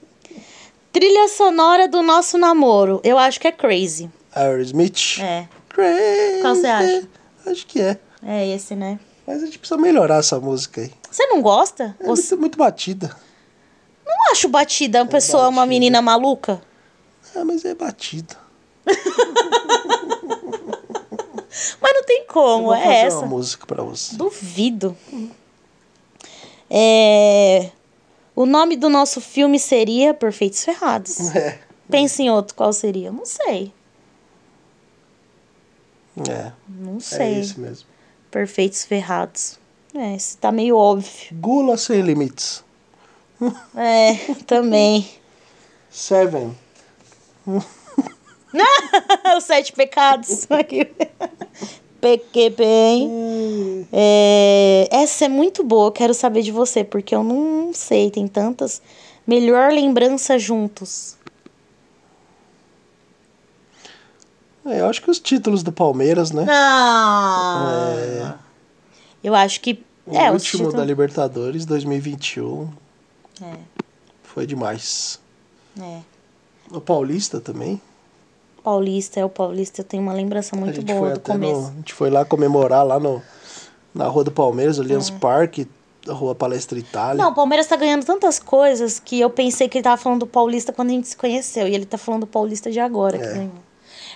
[0.91, 2.99] Trilha sonora do nosso namoro.
[3.03, 4.09] Eu acho que é Crazy.
[4.33, 5.19] Aerosmith.
[5.19, 5.47] É.
[5.69, 6.41] Crazy.
[6.41, 7.07] Qual você acha?
[7.45, 7.99] Acho que é.
[8.23, 8.99] É esse, né?
[9.25, 10.91] Mas a gente precisa melhorar essa música aí.
[11.11, 11.95] Você não gosta?
[11.99, 13.15] É Ou- muito, muito batida.
[14.05, 15.67] Não acho batida uma pessoa, uma batida.
[15.69, 16.61] menina maluca.
[17.35, 18.35] É, mas é batida.
[21.81, 23.17] Mas não tem Eu como, vou é fazer essa.
[23.19, 24.15] uma música pra você.
[24.15, 24.95] Duvido.
[26.69, 27.71] É...
[28.35, 31.17] O nome do nosso filme seria Perfeitos Ferrados.
[31.35, 31.59] É.
[31.89, 33.09] Pensa em outro, qual seria?
[33.13, 33.71] Não sei.
[36.29, 37.39] É, Não é sei.
[37.39, 37.87] esse mesmo.
[38.29, 39.57] Perfeitos Ferrados.
[39.95, 41.29] É, esse tá meio óbvio.
[41.33, 42.63] Gula sem limites.
[43.75, 45.07] É, também.
[45.89, 46.57] Seven.
[49.37, 50.47] Os Sete Pecados.
[52.01, 53.87] PQP, hein?
[53.91, 58.81] É, essa é muito boa, quero saber de você, porque eu não sei, tem tantas.
[59.25, 61.15] Melhor lembrança juntos.
[64.65, 66.43] É, eu acho que os títulos do Palmeiras, né?
[66.45, 68.35] Não!
[69.23, 69.83] Eu acho que.
[70.05, 72.69] O é, os último títulos- da Libertadores 2021
[73.41, 73.53] É,
[74.23, 75.19] foi demais.
[75.79, 75.99] é.
[76.71, 77.81] O Paulista também.
[78.67, 81.53] Paulista, é o Paulista, eu tenho uma lembrança muito boa do começo.
[81.53, 83.21] no, a gente foi lá comemorar lá no
[83.95, 84.81] na Rua do Palmeiras, É.
[84.81, 85.65] Allianz Parque,
[86.05, 87.23] da Rua Palestra Itália.
[87.23, 90.27] Não, o Palmeiras tá ganhando tantas coisas que eu pensei que ele tava falando do
[90.27, 91.65] Paulista quando a gente se conheceu.
[91.65, 93.47] E ele tá falando do Paulista de agora É.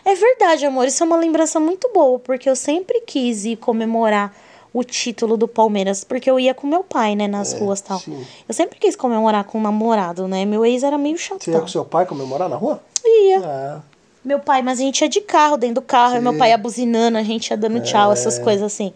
[0.03, 0.85] É verdade, amor.
[0.85, 4.35] Isso é uma lembrança muito boa, porque eu sempre quis ir comemorar
[4.73, 7.97] o título do Palmeiras, porque eu ia com meu pai, né, nas ruas e tal.
[7.97, 8.25] É, sim.
[8.49, 10.43] Eu sempre quis comemorar com um namorado, né?
[10.43, 12.81] Meu ex era meio Você ia com seu pai comemorar na rua?
[13.05, 13.41] Ia.
[13.43, 13.81] Ah,
[14.23, 16.57] Meu pai, mas a gente ia de carro, dentro do carro, e meu pai ia
[16.57, 18.93] buzinando, a gente ia dando tchau, essas coisas assim.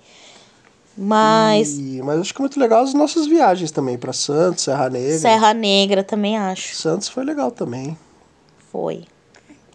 [0.97, 4.89] Mas e- mas acho que é muito legal as nossas viagens também pra Santos, Serra
[4.89, 5.17] Negra.
[5.19, 6.75] Serra Negra também acho.
[6.75, 7.97] Santos foi legal também.
[8.71, 9.03] Foi.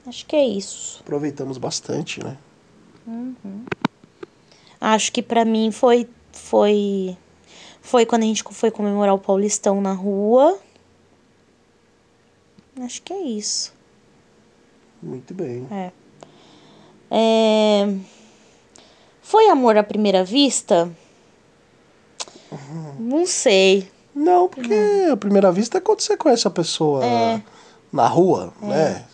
[0.06, 1.00] Acho que é isso.
[1.00, 2.36] Aproveitamos bastante, né?
[4.80, 7.16] Acho que pra mim foi foi
[7.82, 10.58] foi quando a gente foi comemorar o Paulistão na rua.
[12.80, 13.74] Acho que é isso.
[15.02, 15.66] Muito bem.
[15.70, 15.90] É.
[17.10, 17.88] É,
[19.22, 20.90] Foi amor à primeira vista?
[22.98, 23.88] Não sei.
[24.14, 24.74] Não, porque
[25.10, 27.40] a primeira vista é quando você conhece a pessoa É.
[27.92, 29.04] na rua, né?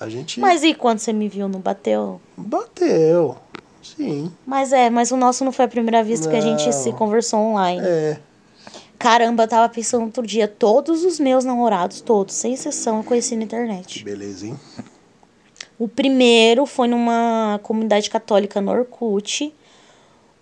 [0.00, 2.20] A gente Mas e quando você me viu, não bateu?
[2.36, 3.36] bateu.
[3.82, 4.30] Sim.
[4.46, 6.72] Mas é, mas o nosso não foi a primeira vista que a gente Não.
[6.72, 7.80] se conversou online.
[7.84, 8.18] É.
[8.98, 13.34] Caramba, eu tava pensando outro dia, todos os meus namorados, todos, sem exceção, eu conheci
[13.34, 14.04] na Que internet.
[14.04, 14.60] beleza, hein?
[15.80, 19.52] O primeiro foi numa comunidade católica no Orkut.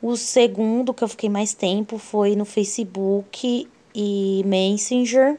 [0.03, 5.39] O segundo, que eu fiquei mais tempo, foi no Facebook e Messenger.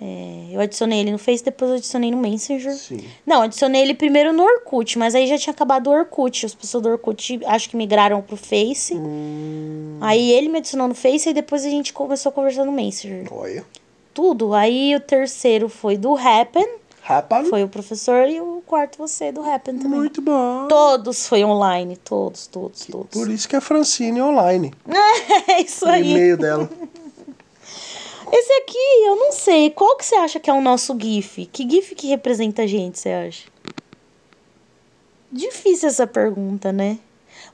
[0.00, 2.72] É, eu adicionei ele no Face, depois eu adicionei no Messenger.
[2.74, 3.02] Sim.
[3.26, 6.44] Não, adicionei ele primeiro no Orkut, mas aí já tinha acabado o Orkut.
[6.44, 8.94] As pessoas do Orkut acho que migraram pro Face.
[8.94, 12.72] Hum, Aí ele me adicionou no Face e depois a gente começou a conversar no
[12.72, 13.26] Messenger.
[13.32, 13.64] olha.
[14.12, 14.54] Tudo.
[14.54, 16.66] Aí o terceiro foi do Happen,
[17.08, 19.96] Rapaz, foi o professor, e o quarto você do Happen também.
[19.96, 20.66] muito bom.
[20.68, 23.10] Todos foi online, todos, todos, todos.
[23.12, 24.72] Por isso que é Francine online.
[25.48, 26.10] É isso O aí.
[26.10, 26.68] e-mail dela.
[28.32, 29.70] Esse aqui, eu não sei.
[29.70, 31.46] Qual que você acha que é o nosso GIF?
[31.46, 33.44] Que GIF que representa a gente, você acha?
[35.30, 36.98] Difícil essa pergunta, né?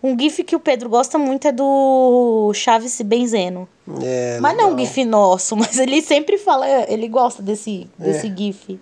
[0.03, 3.69] Um GIF que o Pedro gosta muito é do Chaves se benzendo.
[4.03, 4.87] É, Mas não é um legal.
[4.87, 8.35] GIF nosso, mas ele sempre fala, ele gosta desse, desse É.
[8.35, 8.81] GIF.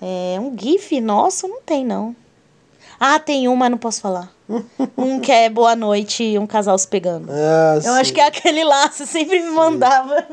[0.00, 2.14] É, um GIF nosso não tem, não.
[2.98, 4.30] Ah, tem uma, não posso falar.
[4.96, 7.28] um que é boa noite e um casal se pegando.
[7.30, 10.26] Ah, Eu acho que é aquele lá, você sempre me mandava.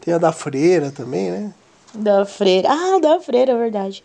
[0.00, 1.52] Tem a da freira também, né?
[1.94, 2.68] Da freira.
[2.70, 4.02] Ah, da freira, é verdade.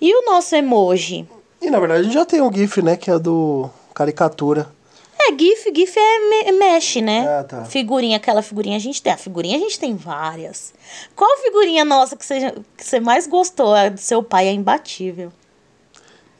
[0.00, 1.26] E o nosso emoji?
[1.60, 2.96] E na verdade a gente já tem um GIF, né?
[2.96, 4.68] Que é do caricatura.
[5.26, 7.38] É, GIF, GIF é me mesh, né?
[7.38, 7.64] Ah, tá.
[7.64, 9.12] Figurinha, aquela figurinha a gente tem.
[9.12, 10.74] A figurinha a gente tem várias.
[11.16, 13.74] Qual figurinha nossa que você, que você mais gostou?
[13.74, 15.32] A do seu pai é imbatível.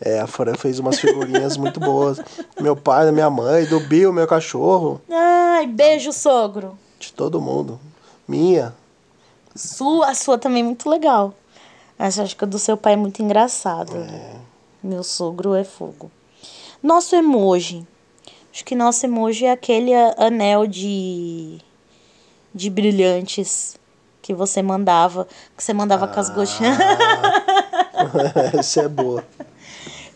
[0.00, 2.18] É, a Fran fez umas figurinhas muito boas.
[2.60, 6.76] Meu pai, da minha mãe, do Bill, meu cachorro, Ai, beijo, sogro.
[6.98, 7.80] de todo mundo.
[8.28, 8.74] Minha.
[9.54, 11.32] Sua, a sua também é muito legal.
[11.98, 13.96] Mas acho que a do seu pai é muito engraçado.
[13.96, 14.34] É.
[14.82, 16.10] Meu sogro é fogo.
[16.82, 17.86] Nosso emoji.
[18.54, 21.58] Acho que nosso emoji é aquele anel de
[22.54, 23.76] de brilhantes
[24.22, 25.26] que você mandava,
[25.56, 26.78] que você mandava com as gotinhas.
[28.56, 29.24] Essa é boa.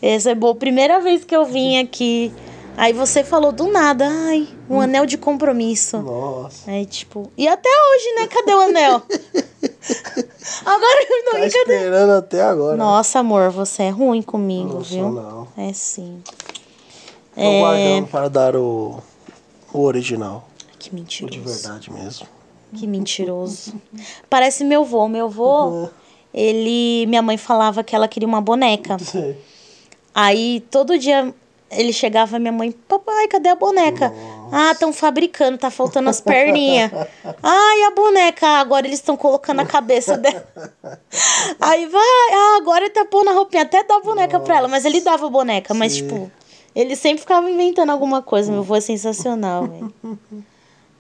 [0.01, 0.55] Essa é boa.
[0.55, 2.32] Primeira vez que eu vim aqui,
[2.76, 5.99] aí você falou do nada, ai, um anel de compromisso.
[5.99, 6.70] Nossa.
[6.70, 8.26] Aí, tipo, e até hoje, né?
[8.28, 9.03] Cadê o anel?
[10.64, 11.47] Agora eu não Tá cadê?
[11.49, 12.76] esperando até agora.
[12.76, 15.09] Nossa, amor, você é ruim comigo, Não viu?
[15.11, 15.49] não.
[15.57, 16.22] É sim.
[17.39, 17.61] Tô É.
[17.61, 19.01] guardando para dar o,
[19.72, 20.49] o original.
[20.78, 21.45] Que O de mentiroso.
[21.45, 22.26] verdade mesmo.
[22.74, 23.74] Que mentiroso.
[24.28, 25.09] Parece meu vô.
[25.09, 25.89] Meu vô,
[26.34, 27.07] ele.
[27.07, 28.99] Minha mãe falava que ela queria uma boneca.
[28.99, 29.39] Sei.
[30.14, 31.32] Aí todo dia
[31.70, 34.12] ele chegava, minha mãe, papai, cadê a boneca?
[34.51, 36.91] Ah, estão fabricando, tá faltando as perninhas.
[37.43, 40.47] Ai, a boneca, agora eles estão colocando a cabeça dela.
[41.61, 44.66] Aí vai, ah, agora ele tá pondo a roupinha, até dá a boneca pra ela,
[44.68, 46.03] mas ele dava a boneca, mas Sim.
[46.03, 46.32] tipo,
[46.81, 49.95] ele sempre ficava inventando alguma coisa, meu avô é sensacional, velho.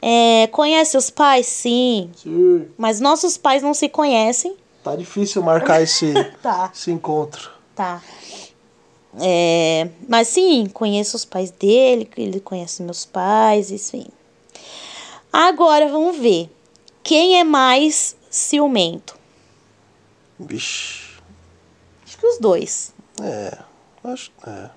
[0.02, 1.46] É, conhece os pais?
[1.46, 2.10] Sim.
[2.16, 2.68] Sim.
[2.76, 4.56] Mas nossos pais não se conhecem.
[4.82, 6.12] Tá difícil marcar esse,
[6.42, 6.70] Tá.
[6.74, 7.50] esse encontro.
[7.74, 8.02] Tá.
[9.20, 14.06] É, mas sim, conheço os pais dele, ele conhece meus pais, enfim.
[15.32, 16.50] Agora vamos ver.
[17.02, 19.16] Quem é mais ciumento?
[20.38, 21.08] Vixe.
[22.04, 22.92] Acho que os dois.
[23.22, 23.58] É.
[24.04, 24.70] Acho, é.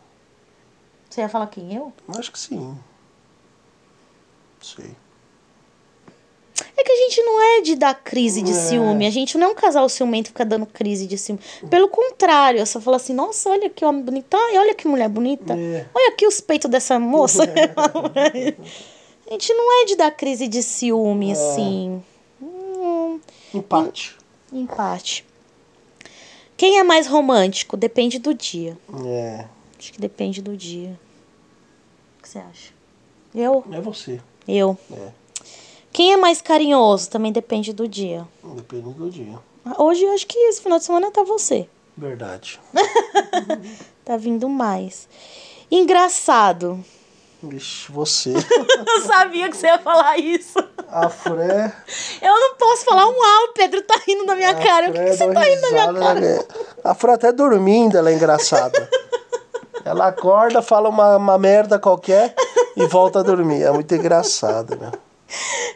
[1.12, 1.76] Você ia falar quem?
[1.76, 1.92] Eu?
[2.18, 2.74] Acho que sim.
[4.62, 4.96] Sei.
[6.78, 8.54] É que a gente não é de dar crise de É.
[8.54, 9.06] ciúme.
[9.06, 11.42] A gente não é um casal ciumento que fica dando crise de ciúme.
[11.70, 14.34] Pelo contrário, eu só falo assim, nossa, olha que homem bonito.
[14.34, 15.54] Ai, olha que mulher bonita.
[15.54, 15.86] É.
[15.94, 17.44] Olha aqui os peitos dessa moça.
[19.28, 22.02] a gente não é de dar crise de ciúme, assim.
[22.42, 23.20] Hum,
[23.54, 24.16] Empate.
[24.54, 25.26] empate.
[26.56, 27.76] Quem é mais romântico?
[27.76, 28.78] Depende do dia.
[29.06, 29.46] É.
[29.82, 30.92] Acho que depende do dia.
[32.20, 32.72] O que você acha?
[33.34, 33.66] Eu?
[33.72, 34.22] É você.
[34.48, 34.78] Eu.
[34.94, 35.10] É.
[35.92, 37.10] Quem é mais carinhoso?
[37.10, 38.28] Também depende do dia.
[38.44, 39.40] Depende do dia.
[39.80, 41.68] Hoje eu acho que esse final de semana tá você.
[41.98, 42.60] Verdade.
[44.04, 45.08] Tá vindo mais.
[45.70, 46.84] Engraçado.
[47.42, 48.34] Vixe, você.
[48.34, 50.58] Eu sabia que você ia falar isso.
[50.88, 51.72] A Fré.
[52.20, 54.90] Eu não posso falar um ah, o Pedro tá rindo da minha a cara.
[54.90, 56.20] O que, que você tá rindo da minha cara?
[56.20, 56.40] né?
[56.84, 58.90] A Fré até dormindo, ela é engraçada.
[59.84, 62.34] Ela acorda, fala uma, uma merda qualquer
[62.76, 63.64] e volta a dormir.
[63.64, 64.92] É muito engraçado, né?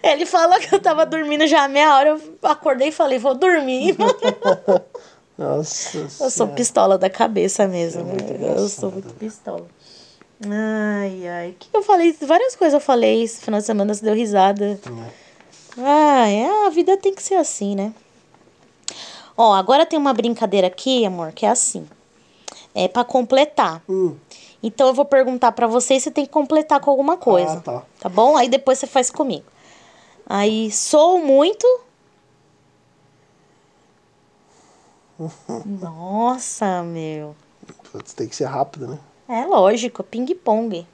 [0.03, 2.09] Ele falou que eu tava dormindo já meia hora.
[2.09, 3.95] Eu acordei e falei, vou dormir.
[5.37, 6.55] Nossa Eu sou Senhora.
[6.55, 8.05] pistola da cabeça mesmo.
[8.11, 9.65] É eu sou muito pistola.
[10.45, 11.49] Ai, ai.
[11.49, 12.15] O que eu falei?
[12.21, 14.79] Várias coisas eu falei esse final de semana, você deu risada.
[15.77, 17.93] Ai, é, a vida tem que ser assim, né?
[19.37, 21.85] Ó, agora tem uma brincadeira aqui, amor, que é assim.
[22.75, 23.81] É pra completar.
[23.89, 24.17] Hum.
[24.61, 27.53] Então eu vou perguntar pra você e você tem que completar com alguma coisa.
[27.53, 27.83] Ah, tá.
[28.01, 28.35] Tá bom?
[28.35, 29.45] Aí depois você faz comigo.
[30.27, 31.65] Aí, sou muito.
[35.65, 37.35] Nossa, meu.
[37.91, 38.99] Putz, tem que ser rápido, né?
[39.29, 40.85] É lógico, ping-pong.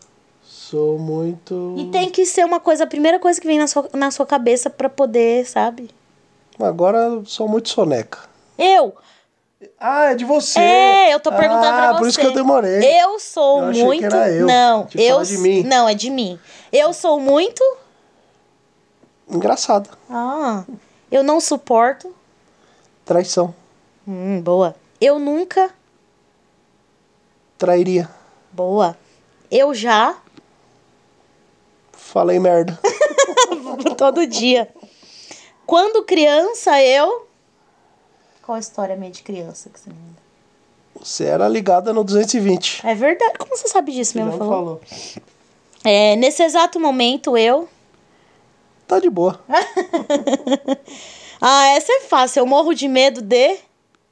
[0.44, 1.76] Sou muito.
[1.78, 4.26] E tem que ser uma coisa, a primeira coisa que vem na sua, na sua
[4.26, 5.90] cabeça pra poder, sabe?
[6.60, 8.20] Agora eu sou muito soneca.
[8.58, 8.94] Eu!
[9.80, 10.60] Ah, é de você!
[10.60, 11.98] É, eu tô perguntando ah, pra você.
[12.00, 12.82] por isso que eu demorei.
[13.02, 14.16] Eu sou Eu muito.
[14.16, 14.48] eu.
[14.48, 15.22] Não, que eu.
[15.22, 15.64] de mim.
[15.64, 16.40] Não, é de mim.
[16.72, 17.64] Eu sou muito.
[19.30, 19.90] Engraçado.
[20.10, 20.64] Ah,
[21.12, 22.14] eu não suporto.
[23.06, 23.54] Traição.
[24.08, 24.76] Hum, boa.
[25.00, 25.72] Eu nunca.
[27.58, 28.10] Trairia.
[28.52, 28.98] Boa.
[29.50, 30.18] Eu já.
[31.92, 32.80] Falei merda.
[33.98, 34.68] Todo dia.
[35.66, 37.28] Quando criança, eu.
[38.52, 40.22] Qual a história minha de criança que você manda?
[41.00, 42.86] Você era ligada no 220.
[42.86, 43.38] É verdade.
[43.38, 44.50] Como você sabe disso não Falou?
[44.50, 44.82] falou.
[45.86, 47.70] É, nesse exato momento, eu.
[48.86, 49.40] Tá de boa.
[51.44, 52.42] Ah, essa é fácil.
[52.42, 53.58] Eu morro de medo de.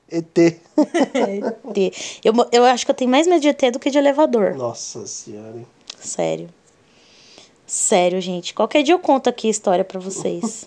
[0.10, 0.36] ET.
[0.40, 2.20] ET.
[2.24, 4.56] Eu, eu acho que eu tenho mais medo de ET do que de elevador.
[4.56, 5.64] Nossa senhora.
[6.00, 6.50] Sério.
[7.70, 8.52] Sério, gente.
[8.52, 10.66] Qualquer dia eu conto aqui a história pra vocês.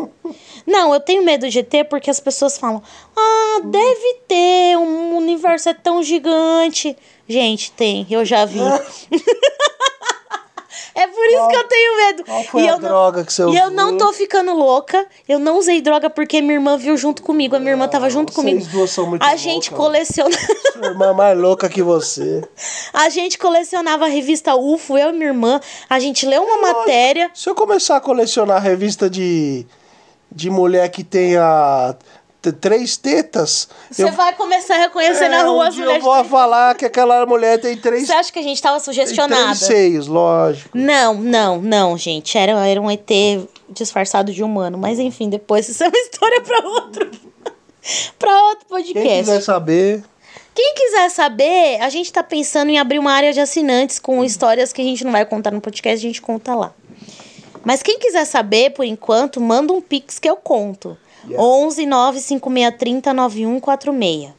[0.65, 2.81] Não, eu tenho medo de ET porque as pessoas falam:
[3.17, 6.97] Ah, deve ter, um universo é tão gigante.
[7.29, 8.61] Gente, tem, eu já vi.
[10.95, 12.25] é por isso que eu tenho medo.
[12.25, 13.71] Qual foi e a eu não- droga que você E eu usou?
[13.71, 15.07] não tô ficando louca.
[15.29, 17.57] Eu não usei droga porque minha irmã viu junto comigo.
[17.57, 18.71] A minha irmã tava junto vocês comigo.
[18.71, 20.37] duas são muito a gente loucas, coleciona.
[20.73, 22.43] Sua irmã é mais louca que você.
[22.93, 25.61] a gente colecionava a revista UFO, eu e minha irmã.
[25.89, 27.31] A gente leu uma matéria.
[27.35, 29.67] Se eu começar a colecionar revista de,
[30.31, 31.97] de mulher que tenha
[32.51, 35.87] três tetas, Você eu, vai começar a reconhecer na é, rua um as dia eu
[35.87, 36.05] mulheres.
[36.05, 39.45] vou falar que aquela mulher tem três, Você acha que a gente tava tem sugestionada?
[39.45, 40.71] três seios, lógico.
[40.77, 42.37] Não, não, não, gente.
[42.37, 43.09] Era, era um ET
[43.69, 44.77] disfarçado de humano.
[44.79, 47.11] Mas enfim, depois isso é uma história pra outro.
[48.19, 49.19] pra outro Quem podcast.
[49.21, 50.05] quiser saber,
[50.55, 54.73] Quem quiser saber, a gente tá pensando em abrir uma área de assinantes com histórias
[54.73, 56.73] que a gente não vai contar no podcast, a gente conta lá.
[57.65, 60.97] Mas quem quiser saber, por enquanto, manda um pix que eu conto.
[61.29, 61.43] Yeah.
[61.43, 64.33] 11 95630 9146.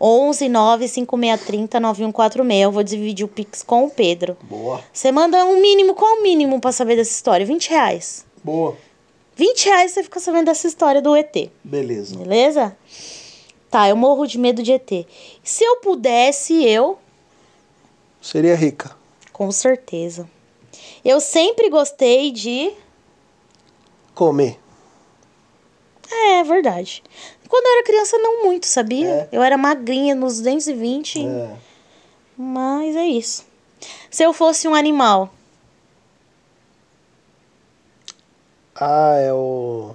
[0.00, 2.62] 11 95630 9146.
[2.62, 4.36] Eu vou dividir o pix com o Pedro.
[4.42, 7.44] boa, Você manda um mínimo, qual o mínimo pra saber dessa história?
[7.46, 8.24] 20 reais.
[8.42, 8.76] boa,
[9.36, 11.50] 20 reais você fica sabendo dessa história do ET.
[11.64, 12.16] beleza.
[12.16, 12.76] Beleza?
[13.70, 15.06] Tá, eu morro de medo de ET.
[15.44, 16.98] Se eu pudesse, eu.
[18.20, 18.96] Seria rica.
[19.32, 20.28] Com certeza.
[21.04, 22.72] Eu sempre gostei de.
[24.14, 24.58] Comer.
[26.10, 27.02] É, é verdade.
[27.48, 29.08] Quando eu era criança, não muito, sabia?
[29.08, 29.28] É.
[29.32, 31.26] Eu era magrinha nos 220.
[31.26, 31.56] É.
[32.36, 33.44] Mas é isso.
[34.10, 35.30] Se eu fosse um animal.
[38.74, 39.94] Ah, é o.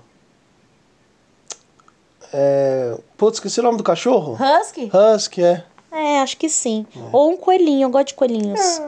[2.32, 2.98] É.
[3.18, 4.34] Putz, esqueci o nome do cachorro?
[4.34, 4.92] Husky?
[4.94, 5.64] Husky, é.
[5.92, 6.86] É, acho que sim.
[7.14, 8.82] Ou um coelhinho, eu gosto de coelhinhos.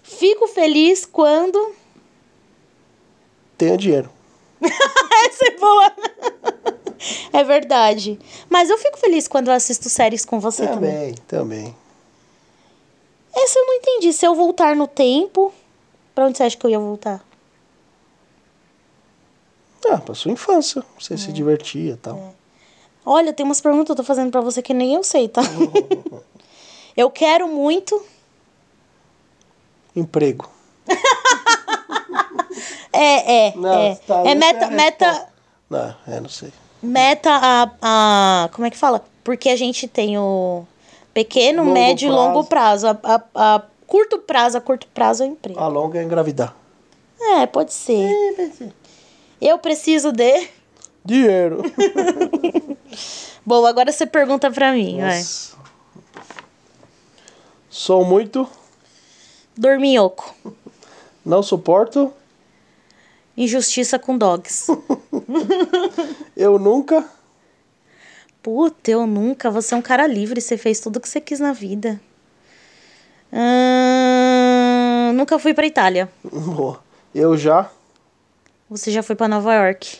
[0.00, 1.74] Fico feliz quando.
[3.58, 4.10] Tenho dinheiro.
[5.40, 5.92] Essa é boa.
[7.32, 8.18] É verdade.
[8.48, 10.90] Mas eu fico feliz quando eu assisto séries com você também.
[10.90, 11.76] Também, também.
[13.34, 14.12] Essa eu não entendi.
[14.12, 15.52] Se eu voltar no tempo,
[16.14, 17.24] pra onde você acha que eu ia voltar?
[19.90, 20.84] Ah, pra sua infância.
[20.98, 21.16] Você É.
[21.16, 22.34] se divertia e tal.
[23.04, 25.40] Olha, tem umas perguntas que eu tô fazendo pra você que nem eu sei, tá?
[26.96, 28.04] eu quero muito.
[29.96, 30.48] Emprego.
[32.92, 33.56] É, é.
[33.56, 33.94] Não, é.
[34.06, 35.29] tá, é meta, é meta.
[35.70, 36.52] Não, é, não sei.
[36.82, 38.48] meta a, a.
[38.52, 39.04] Como é que fala?
[39.22, 40.64] Porque a gente tem o
[41.14, 42.88] pequeno, Longo médio e longo prazo.
[42.88, 45.60] A, a- a curto prazo, a curto prazo é o emprego.
[45.60, 46.54] A longa é engravidar.
[47.20, 48.10] É, pode ser.
[49.40, 50.48] Eu preciso de.
[51.04, 51.62] Dinheiro.
[53.46, 55.22] Bom, agora você pergunta pra mim, vai.
[57.68, 58.48] Sou muito.
[59.56, 60.34] Dorminhoco.
[61.24, 62.12] Não suporto.
[63.40, 64.66] Injustiça com dogs.
[66.36, 67.08] Eu nunca.
[68.42, 69.50] Puta, eu nunca.
[69.50, 71.98] Você é um cara livre, você fez tudo o que você quis na vida.
[73.32, 76.10] Ahn, nunca fui pra Itália.
[76.22, 76.82] Boa.
[77.14, 77.70] Eu já.
[78.68, 79.98] Você já foi pra Nova York.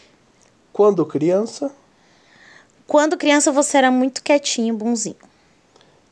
[0.70, 1.70] Quando criança.
[2.86, 5.16] Quando criança você era muito quietinho, bonzinho.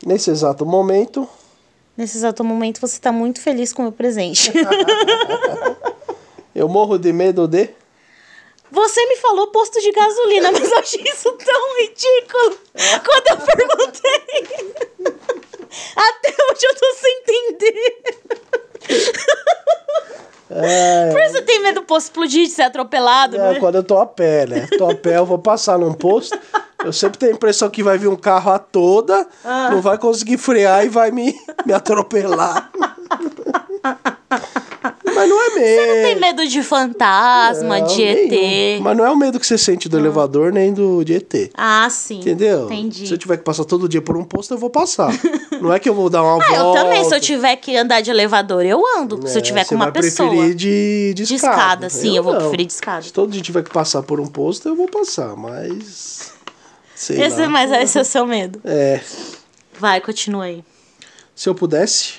[0.03, 1.29] Nesse exato momento.
[1.95, 4.51] Nesse exato momento você tá muito feliz com o meu presente.
[6.59, 7.69] Eu morro de medo de.
[8.69, 12.57] Você me falou posto de gasolina, mas eu achei isso tão ridículo
[13.05, 14.67] quando eu perguntei.
[15.95, 18.03] Até hoje eu tô sem entender.
[20.51, 23.59] É, Por isso você tem medo do posto explodir, de ser atropelado, é, né?
[23.59, 24.67] quando eu tô a pé, né?
[24.77, 26.37] Tô a pé, eu vou passar num posto.
[26.83, 29.69] Eu sempre tenho a impressão que vai vir um carro a toda, Ah.
[29.71, 31.33] não vai conseguir frear e vai me,
[31.65, 32.69] me atropelar.
[35.19, 35.81] Mas não é medo.
[35.81, 38.75] Você não tem medo de fantasma, Não, de nenhum.
[38.77, 38.81] ET?
[38.81, 41.51] Mas não é o medo que você sente do elevador nem do de ET.
[41.55, 42.19] Ah, sim.
[42.19, 42.65] Entendeu?
[42.65, 43.07] Entendi.
[43.07, 45.11] Se eu tiver que passar todo dia por um posto, eu vou passar.
[45.61, 46.81] não é que eu vou dar uma Ah, eu volta.
[46.83, 47.03] também.
[47.03, 49.27] Se eu tiver que andar de elevador, eu ando.
[49.27, 50.29] se eu É, tiver com uma vai pessoa.
[50.29, 51.55] preferir de, de, De escada,
[51.87, 51.89] escada.
[51.89, 52.39] sim, eu vou não.
[52.41, 53.01] preferir de escada.
[53.01, 56.31] Se todo dia tiver que passar por um posto, eu vou passar, mas.
[56.95, 57.49] Sei Esse, lá.
[57.49, 58.59] mas esse é o seu medo.
[58.63, 58.99] É.
[59.79, 60.63] Vai, continua aí.
[61.35, 62.15] Se eu pudesse,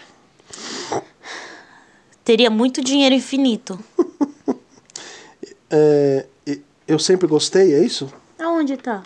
[2.30, 3.76] Teria muito dinheiro infinito.
[5.68, 6.24] é,
[6.86, 8.08] eu sempre gostei, é isso?
[8.38, 9.02] Aonde tá?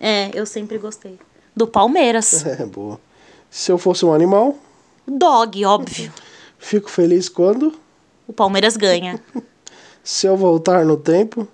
[0.00, 1.20] É, eu sempre gostei.
[1.54, 2.42] Do Palmeiras.
[2.58, 3.00] É, boa.
[3.48, 4.58] Se eu fosse um animal,
[5.06, 6.12] Dog, óbvio.
[6.58, 7.72] fico feliz quando.
[8.26, 9.22] O Palmeiras ganha.
[10.02, 11.46] Se eu voltar no tempo,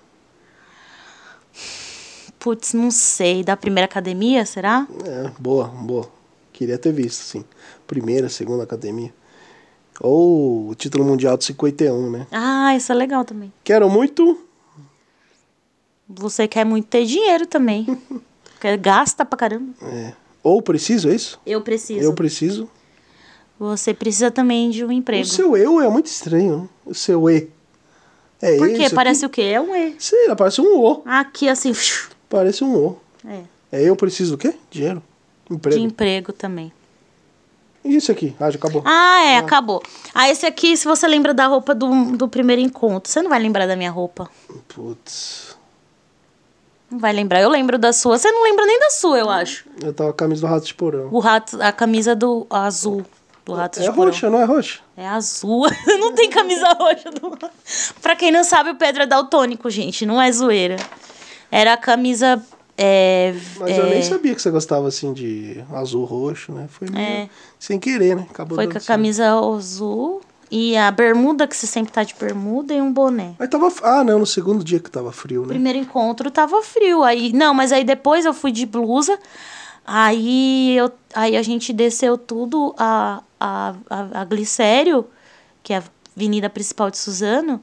[2.39, 3.43] Putz, não sei.
[3.43, 4.87] Da primeira academia, será?
[5.05, 6.09] É, boa, boa.
[6.51, 7.45] Queria ter visto, sim.
[7.85, 9.13] Primeira, segunda academia.
[9.99, 12.27] Ou o título mundial de 51, né?
[12.31, 13.51] Ah, isso é legal também.
[13.63, 14.39] Quero muito.
[16.09, 17.85] Você quer muito ter dinheiro também.
[18.59, 19.73] Quer gasta pra caramba.
[19.81, 20.13] É.
[20.41, 21.39] Ou preciso, é isso?
[21.45, 21.99] Eu preciso.
[22.01, 22.69] Eu preciso.
[23.59, 25.23] Você precisa também de um emprego.
[25.23, 26.69] O seu eu é muito estranho, né?
[26.85, 27.49] O seu E.
[28.41, 28.83] É Por quê?
[28.85, 29.41] isso Parece aqui?
[29.41, 29.49] o quê?
[29.51, 29.95] É um E.
[29.99, 31.01] Sei lá, parece um O.
[31.05, 31.73] Aqui, assim,
[32.29, 32.97] Parece um O.
[33.25, 34.53] é, É eu preciso do quê?
[34.71, 35.03] Dinheiro.
[35.51, 35.77] Emprego.
[35.77, 36.71] de emprego também.
[37.83, 38.35] E isso aqui?
[38.39, 38.81] Ah, já acabou.
[38.85, 39.83] Ah, é, acabou.
[40.13, 43.39] Ah, esse aqui, se você lembra da roupa do, do primeiro encontro, você não vai
[43.39, 44.29] lembrar da minha roupa.
[44.69, 45.57] Putz.
[46.89, 47.41] Não vai lembrar.
[47.41, 48.17] Eu lembro da sua.
[48.17, 49.65] Você não lembra nem da sua, eu acho.
[49.81, 51.09] Eu tava com a camisa do Rato de Porão.
[51.11, 53.03] O rato, a camisa do azul
[53.45, 54.05] do rato É de porão.
[54.05, 54.79] roxa, não é roxa?
[54.95, 55.67] É azul.
[55.99, 57.37] não tem camisa roxa do
[58.01, 60.05] Pra quem não sabe, o Pedro é daltônico, gente.
[60.05, 60.77] Não é zoeira.
[61.51, 62.41] Era a camisa.
[62.77, 66.67] É, Mas é, eu nem sabia que você gostava assim de azul roxo, né?
[66.69, 67.29] Foi meio É.
[67.59, 68.25] sem querer, né?
[68.29, 72.73] Acabou Foi com a camisa azul e a bermuda, que você sempre tá de bermuda,
[72.73, 73.33] e um boné.
[73.39, 73.71] Mas tava.
[73.83, 75.47] Ah, não, no segundo dia que tava frio, né?
[75.49, 77.03] Primeiro encontro tava frio.
[77.03, 79.17] Aí, não, mas aí depois eu fui de blusa.
[79.85, 85.05] Aí, eu, aí a gente desceu tudo a, a, a, a Glicério,
[85.61, 85.83] que é a
[86.15, 87.61] avenida principal de Suzano.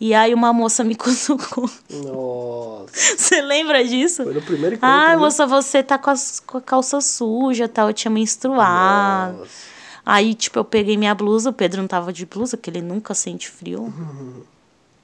[0.00, 1.70] E aí uma moça me cutucou.
[1.90, 3.16] Nossa.
[3.16, 4.24] Você lembra disso?
[4.24, 4.94] Foi no primeiro encontro.
[4.94, 5.16] Ah, né?
[5.16, 7.88] moça, você tá com, as, com a calça suja, tal.
[7.88, 9.38] Eu tinha menstruado.
[9.38, 9.74] Nossa.
[10.04, 11.50] Aí, tipo, eu peguei minha blusa.
[11.50, 13.92] O Pedro não tava de blusa, porque ele nunca sente frio.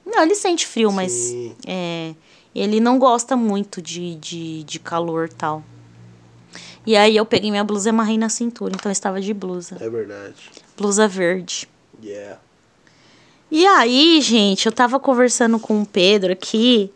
[0.05, 1.55] Não, ele sente frio, mas Sim.
[1.65, 2.13] é,
[2.53, 5.63] ele não gosta muito de, de, de calor e tal.
[6.85, 9.77] E aí eu peguei minha blusa e amarrei na cintura, então eu estava de blusa.
[9.79, 10.49] É verdade.
[10.75, 11.69] Blusa verde.
[12.03, 12.39] Yeah.
[13.51, 16.89] E aí, gente, eu tava conversando com o Pedro aqui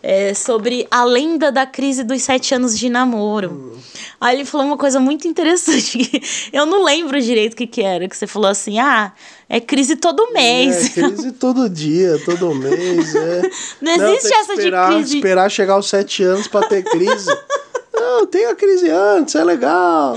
[0.00, 3.76] é, sobre a lenda da crise dos sete anos de namoro.
[4.20, 6.08] Aí ele falou uma coisa muito interessante.
[6.52, 8.08] eu não lembro direito o que, que era.
[8.08, 9.12] Que você falou assim: ah,
[9.48, 10.96] é crise todo mês.
[10.96, 13.50] É, crise todo dia, todo mês, é.
[13.82, 15.16] Não existe tem que essa de esperar, crise.
[15.16, 17.36] Esperar chegar aos sete anos pra ter crise.
[17.92, 20.14] Não, tem a crise antes, é legal.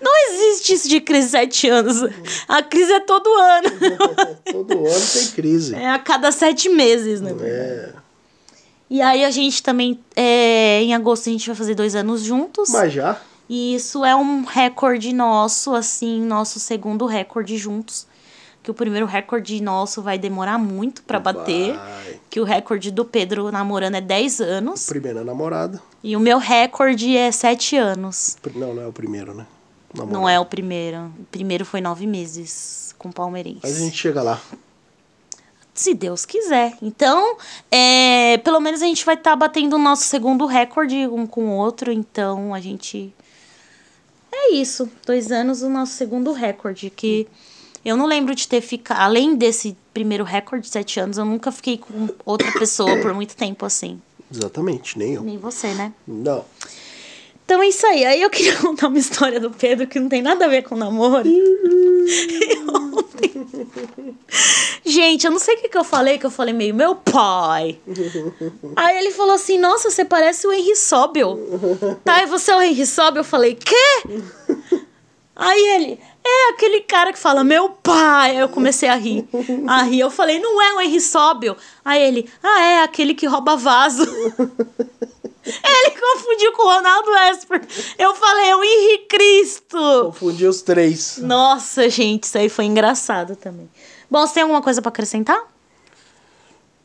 [0.00, 1.96] Não existe isso de crise sete anos.
[2.48, 3.68] A crise é todo ano.
[4.50, 5.74] Todo ano tem crise.
[5.74, 7.34] É a cada sete meses, né?
[7.42, 7.92] É.
[8.90, 12.70] E aí a gente também, é, em agosto, a gente vai fazer dois anos juntos.
[12.70, 13.20] Mas já?
[13.48, 18.06] E isso é um recorde nosso, assim, nosso segundo recorde juntos.
[18.64, 21.78] Que o primeiro recorde nosso vai demorar muito pra bater.
[22.30, 24.86] Que o recorde do Pedro namorando é 10 anos.
[24.86, 25.82] Primeira namorada.
[26.02, 28.38] E o meu recorde é 7 anos.
[28.54, 29.46] Não, não é o primeiro, né?
[29.94, 31.12] Não é o primeiro.
[31.20, 33.60] O primeiro foi 9 meses com palmeirense.
[33.62, 34.40] Mas a gente chega lá.
[35.74, 36.74] Se Deus quiser.
[36.80, 37.36] Então,
[37.70, 41.56] é, pelo menos a gente vai estar batendo o nosso segundo recorde um com o
[41.56, 41.92] outro.
[41.92, 43.14] Então, a gente.
[44.32, 44.90] É isso.
[45.04, 46.88] Dois anos, o nosso segundo recorde.
[46.88, 47.28] Que
[47.84, 49.00] eu não lembro de ter ficado.
[49.00, 53.66] Além desse primeiro recorde, sete anos, eu nunca fiquei com outra pessoa por muito tempo
[53.66, 54.00] assim.
[54.32, 55.22] Exatamente, nem eu.
[55.22, 55.92] Nem você, né?
[56.06, 56.44] Não.
[57.44, 58.04] Então é isso aí.
[58.04, 60.74] Aí eu queria contar uma história do Pedro que não tem nada a ver com
[60.76, 61.28] namoro.
[64.84, 67.78] Gente, eu não sei o que, que eu falei, que eu falei meio, meu pai.
[68.76, 71.38] Aí ele falou assim, nossa, você parece o Henry Sobel.
[72.04, 73.20] Tá, e você é o Henry Sobel?
[73.20, 74.04] Eu falei, quê?
[75.34, 78.30] Aí ele, é aquele cara que fala, meu pai.
[78.30, 79.28] Aí eu comecei a rir.
[79.66, 81.56] A rir, eu falei, não é o Henry Sobel.
[81.84, 84.04] Aí ele, ah, é aquele que rouba vaso.
[85.46, 87.60] Ele confundiu com o Ronaldo Esper.
[87.98, 90.04] Eu falei, é o Henri Cristo.
[90.06, 91.18] Confundi os três.
[91.18, 93.68] Nossa, gente, isso aí foi engraçado também.
[94.10, 95.38] Bom, você tem alguma coisa pra acrescentar?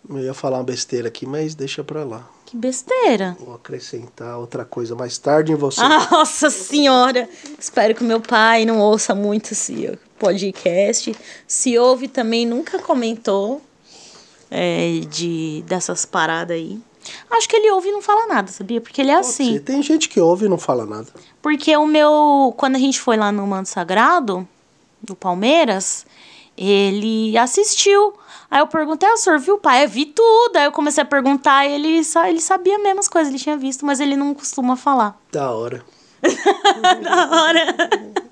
[0.10, 2.28] Eu ia falar uma besteira aqui, mas deixa pra lá.
[2.50, 3.38] Que besteira.
[3.39, 5.82] Vou acrescentar outra coisa mais tarde em você.
[5.82, 7.30] Ah, Nossa senhora.
[7.60, 11.16] Espero que o meu pai não ouça muito esse podcast.
[11.47, 13.62] Se ouve também, nunca comentou
[14.50, 16.80] é, de dessas paradas aí.
[17.30, 18.82] Acho que ele ouve e não fala nada, sabia?
[18.82, 19.54] Porque ele é assim.
[19.54, 21.08] Você- Tem gente que ouve e não fala nada.
[21.43, 22.52] Porque o meu.
[22.58, 24.47] Quando a gente foi lá no Manto Sagrado,
[25.02, 26.04] do Palmeiras,
[26.58, 28.14] ele assistiu.
[28.52, 29.86] Aí eu perguntei, ah, o senhor viu, pai?
[29.86, 30.56] Eu vi tudo.
[30.58, 33.86] Aí eu comecei a perguntar, ele, sa- ele sabia mesmo as coisas, ele tinha visto,
[33.86, 35.16] mas ele não costuma falar.
[35.32, 35.84] Da hora.
[37.02, 37.76] Da hora.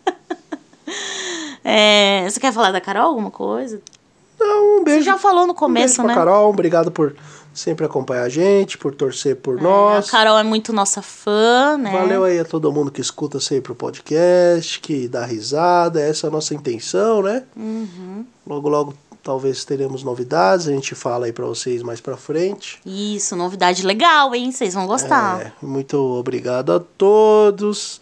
[1.63, 3.81] É, você quer falar da Carol alguma coisa?
[4.39, 4.99] Não, um beijo.
[5.03, 6.13] Você já falou no um começo, beijo pra né?
[6.15, 7.13] Carol, obrigado por
[7.53, 10.07] sempre acompanhar a gente, por torcer por É, nós.
[10.07, 11.91] a Carol é muito nossa fã, né?
[11.91, 15.99] Valeu aí a todo mundo que escuta sempre o podcast, que dá risada.
[15.99, 17.43] Essa é a nossa intenção, né?
[17.55, 18.25] Uhum.
[18.45, 18.93] Logo, logo
[19.27, 22.79] Talvez teremos novidades, a gente fala aí pra vocês mais pra frente.
[22.85, 24.53] Isso, novidade legal, hein?
[24.53, 25.41] Vocês vão gostar.
[25.41, 27.99] É, muito obrigado a todos.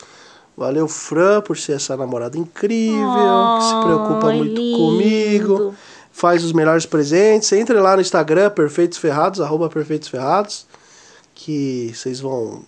[0.56, 4.78] Valeu, Fran, por ser essa namorada incrível, que se preocupa muito lindo.
[4.78, 5.76] comigo,
[6.12, 7.52] faz os melhores presentes.
[7.54, 10.68] Entre lá no Instagram, Perfeitos Ferrados, arroba Perfeitos Ferrados,
[11.34, 12.62] que vocês vão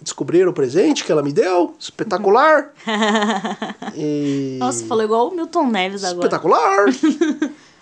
[0.00, 1.74] descobrir o presente que ela me deu.
[1.80, 2.70] Espetacular!
[3.96, 6.28] E- Nossa, falou igual o Milton Neves agora.
[6.28, 6.84] Espetacular!